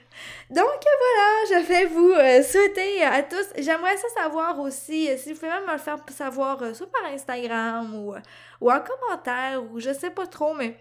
Donc 0.50 0.64
voilà, 0.64 1.62
je 1.62 1.66
vais 1.68 1.86
vous 1.86 2.10
euh, 2.10 2.42
souhaiter 2.42 3.02
à 3.04 3.22
tous. 3.22 3.46
J'aimerais 3.56 3.96
ça 3.96 4.22
savoir 4.22 4.58
aussi, 4.58 5.08
euh, 5.08 5.16
si 5.16 5.32
vous 5.32 5.38
pouvez 5.38 5.52
même 5.52 5.66
me 5.66 5.72
le 5.72 5.78
faire 5.78 5.98
savoir, 6.10 6.60
euh, 6.62 6.74
soit 6.74 6.90
par 6.90 7.10
Instagram 7.12 7.94
ou, 7.94 8.14
ou 8.60 8.70
en 8.70 8.80
commentaire, 8.80 9.62
ou 9.70 9.78
je 9.78 9.92
sais 9.92 10.10
pas 10.10 10.26
trop, 10.26 10.54
mais 10.54 10.76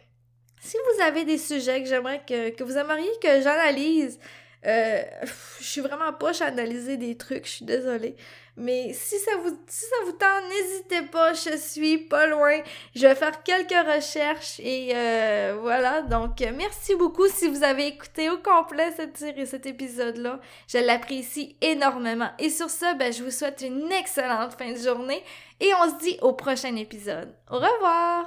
si 0.59 0.75
vous 0.77 1.03
avez 1.03 1.23
des 1.23 1.37
sujets 1.37 1.83
que 1.83 1.87
j'aimerais 1.87 2.23
que, 2.27 2.49
que 2.49 2.63
vous 2.63 2.77
aimeriez 2.77 3.11
que 3.21 3.41
j'analyse, 3.41 4.19
je 4.63 5.27
suis 5.59 5.81
vraiment 5.81 6.11
poche 6.13 6.41
à 6.41 6.47
analyser 6.47 6.97
des 6.97 7.15
trucs, 7.15 7.45
je 7.45 7.51
suis 7.51 7.65
désolée. 7.65 8.15
Mais 8.57 8.93
si 8.93 9.17
ça 9.19 9.31
vous, 9.37 9.57
si 9.67 9.85
ça 9.85 9.95
vous 10.05 10.11
tente, 10.11 10.43
n'hésitez 10.49 11.01
pas, 11.03 11.33
je 11.33 11.57
suis 11.57 11.97
pas 11.97 12.27
loin. 12.27 12.59
Je 12.95 13.07
vais 13.07 13.15
faire 13.15 13.43
quelques 13.43 13.71
recherches 13.71 14.59
et 14.59 14.91
euh, 14.93 15.57
voilà. 15.61 16.01
Donc, 16.01 16.39
merci 16.55 16.95
beaucoup 16.95 17.27
si 17.27 17.47
vous 17.47 17.63
avez 17.63 17.87
écouté 17.87 18.29
au 18.29 18.37
complet 18.37 18.91
cette 18.95 19.17
série, 19.17 19.47
cet 19.47 19.65
épisode-là. 19.65 20.39
Je 20.67 20.79
l'apprécie 20.79 21.55
énormément. 21.61 22.29
Et 22.39 22.49
sur 22.49 22.69
ce, 22.69 22.97
ben, 22.97 23.11
je 23.13 23.23
vous 23.23 23.31
souhaite 23.31 23.61
une 23.65 23.91
excellente 23.91 24.53
fin 24.53 24.71
de 24.71 24.77
journée 24.77 25.23
et 25.59 25.71
on 25.75 25.89
se 25.89 26.03
dit 26.03 26.17
au 26.21 26.33
prochain 26.33 26.75
épisode. 26.75 27.33
Au 27.49 27.55
revoir! 27.55 28.25